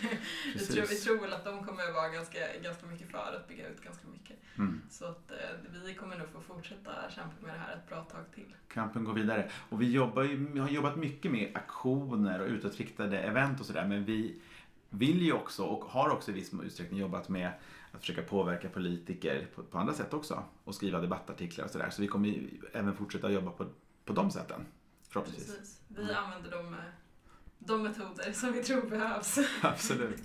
vi, 0.55 0.67
tror, 0.67 0.87
vi 0.87 0.97
tror 0.97 1.21
väl 1.21 1.33
att 1.33 1.45
de 1.45 1.65
kommer 1.65 1.93
vara 1.93 2.09
ganska, 2.09 2.39
ganska 2.63 2.87
mycket 2.87 3.11
för 3.11 3.37
att 3.37 3.49
bygga 3.49 3.69
ut 3.69 3.81
ganska 3.81 4.09
mycket. 4.09 4.37
Mm. 4.59 4.81
Så 4.91 5.05
att 5.05 5.31
eh, 5.31 5.81
vi 5.85 5.95
kommer 5.95 6.19
nog 6.19 6.29
få 6.29 6.41
fortsätta 6.41 6.91
kämpa 7.11 7.35
med 7.41 7.55
det 7.55 7.59
här 7.59 7.77
ett 7.77 7.89
bra 7.89 8.05
tag 8.05 8.25
till. 8.35 8.55
Kampen 8.69 9.05
går 9.05 9.13
vidare. 9.13 9.51
Och 9.69 9.83
vi, 9.83 9.93
jobbar 9.93 10.23
vi 10.53 10.61
har 10.61 10.69
jobbat 10.69 10.97
mycket 10.97 11.33
med 11.33 11.51
aktioner 11.55 12.41
och 12.41 12.49
utåtriktade 12.49 13.19
event 13.19 13.61
och 13.61 13.67
sådär. 13.67 13.87
Men 13.87 14.05
vi 14.05 14.41
vill 14.91 15.23
ju 15.23 15.33
också 15.33 15.65
och 15.65 15.85
har 15.85 16.11
också 16.11 16.31
i 16.31 16.35
viss 16.35 16.53
utsträckning 16.63 17.01
jobbat 17.01 17.29
med 17.29 17.51
att 17.93 18.01
försöka 18.01 18.23
påverka 18.23 18.69
politiker 18.69 19.47
på, 19.55 19.63
på 19.63 19.79
andra 19.79 19.95
sätt 19.95 20.15
också. 20.15 20.45
Och 20.65 20.75
skriva 20.75 21.01
debattartiklar 21.01 21.65
och 21.65 21.71
sådär. 21.71 21.91
Så 21.91 22.03
vi 22.03 22.09
kommer 22.09 22.29
ju 22.29 22.49
även 22.73 22.97
fortsätta 22.97 23.31
jobba 23.31 23.51
på, 23.51 23.67
på 24.11 24.17
de 24.17 24.31
sätten. 24.31 24.67
Förhoppningsvis. 25.09 25.47
Precis. 25.47 25.81
Vi 25.89 26.13
använder 26.13 26.51
de, 26.51 26.75
eh, 26.75 26.81
de 27.59 27.83
metoder 27.83 28.33
som 28.33 28.53
vi 28.53 28.65
tror 28.65 28.91
behövs. 28.91 29.39
Absolut. 29.63 30.23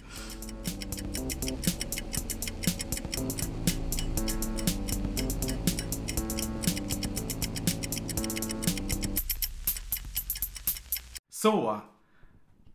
Så, 11.30 11.82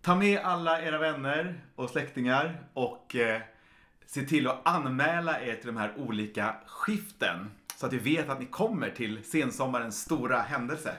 ta 0.00 0.14
med 0.14 0.38
alla 0.38 0.82
era 0.82 0.98
vänner 0.98 1.64
och 1.74 1.90
släktingar 1.90 2.68
och 2.72 3.16
eh, 3.16 3.42
se 4.06 4.22
till 4.22 4.46
att 4.46 4.68
anmäla 4.68 5.40
er 5.40 5.54
till 5.54 5.66
de 5.66 5.76
här 5.76 5.94
olika 5.96 6.56
skiften 6.66 7.50
så 7.80 7.86
att 7.86 7.92
vi 7.92 7.98
vet 7.98 8.28
att 8.28 8.40
ni 8.40 8.46
kommer 8.46 8.90
till 8.90 9.24
sensommarens 9.24 10.00
stora 10.00 10.40
händelse. 10.40 10.96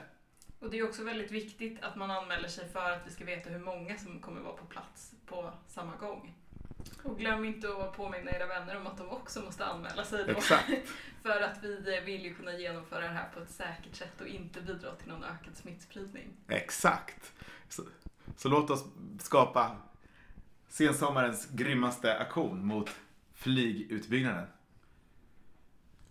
Och 0.58 0.70
det 0.70 0.78
är 0.78 0.88
också 0.88 1.04
väldigt 1.04 1.30
viktigt 1.30 1.82
att 1.82 1.96
man 1.96 2.10
anmäler 2.10 2.48
sig 2.48 2.68
för 2.68 2.90
att 2.90 3.06
vi 3.06 3.10
ska 3.10 3.24
veta 3.24 3.50
hur 3.50 3.58
många 3.58 3.98
som 3.98 4.20
kommer 4.20 4.40
vara 4.40 4.56
på 4.56 4.64
plats 4.64 5.12
på 5.26 5.52
samma 5.68 5.96
gång. 5.96 6.34
Och 7.02 7.18
glöm 7.18 7.44
inte 7.44 7.68
att 7.68 7.96
påminna 7.96 8.30
era 8.30 8.46
vänner 8.46 8.76
om 8.76 8.86
att 8.86 8.98
de 8.98 9.08
också 9.08 9.40
måste 9.40 9.64
anmäla 9.64 10.04
sig 10.04 10.24
då. 10.26 10.40
För 11.22 11.40
att 11.40 11.62
vi 11.62 11.96
eh, 11.96 12.04
vill 12.04 12.24
ju 12.24 12.34
kunna 12.34 12.58
genomföra 12.58 13.00
det 13.00 13.08
här 13.08 13.28
på 13.34 13.40
ett 13.40 13.50
säkert 13.50 13.94
sätt 13.94 14.20
och 14.20 14.26
inte 14.26 14.60
bidra 14.60 14.94
till 14.94 15.08
någon 15.08 15.24
ökad 15.24 15.56
smittspridning. 15.56 16.28
Exakt. 16.48 17.32
Så, 17.68 17.82
så 18.36 18.48
låt 18.48 18.70
oss 18.70 18.84
skapa 19.18 19.76
sensommarens 20.68 21.48
grymmaste 21.50 22.18
aktion 22.18 22.66
mot 22.66 22.90
flygutbyggnaden. 23.34 24.46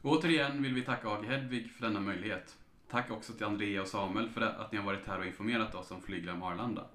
Återigen 0.03 0.63
vill 0.63 0.73
vi 0.73 0.81
tacka 0.81 1.09
AG 1.09 1.25
Hedvig 1.25 1.71
för 1.71 1.85
denna 1.85 1.99
möjlighet. 1.99 2.57
Tack 2.89 3.11
också 3.11 3.33
till 3.33 3.45
Andrea 3.45 3.81
och 3.81 3.87
Samuel 3.87 4.29
för 4.29 4.41
att 4.41 4.71
ni 4.71 4.77
har 4.77 4.85
varit 4.85 5.07
här 5.07 5.19
och 5.19 5.25
informerat 5.25 5.75
oss 5.75 5.91
om 5.91 6.01
Flyglarm 6.01 6.43
Arlanda. 6.43 6.85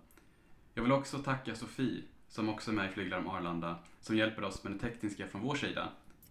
Jag 0.75 0.83
vill 0.83 0.93
också 0.93 1.19
tacka 1.19 1.55
Sofie, 1.55 2.03
som 2.29 2.49
också 2.49 2.71
är 2.71 2.75
med 2.75 2.91
i 2.91 2.93
Flyglarm 2.93 3.29
Arlanda, 3.29 3.79
som 4.01 4.17
hjälper 4.17 4.45
oss 4.45 4.65
med 4.65 4.73
det 4.73 4.79
tekniska 4.79 5.27
från 5.27 5.43
vår 5.43 5.55
sida. 5.55 5.89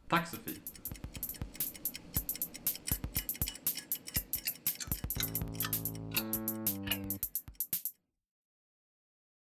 Tack 0.08 0.28
Sofie! 0.28 0.56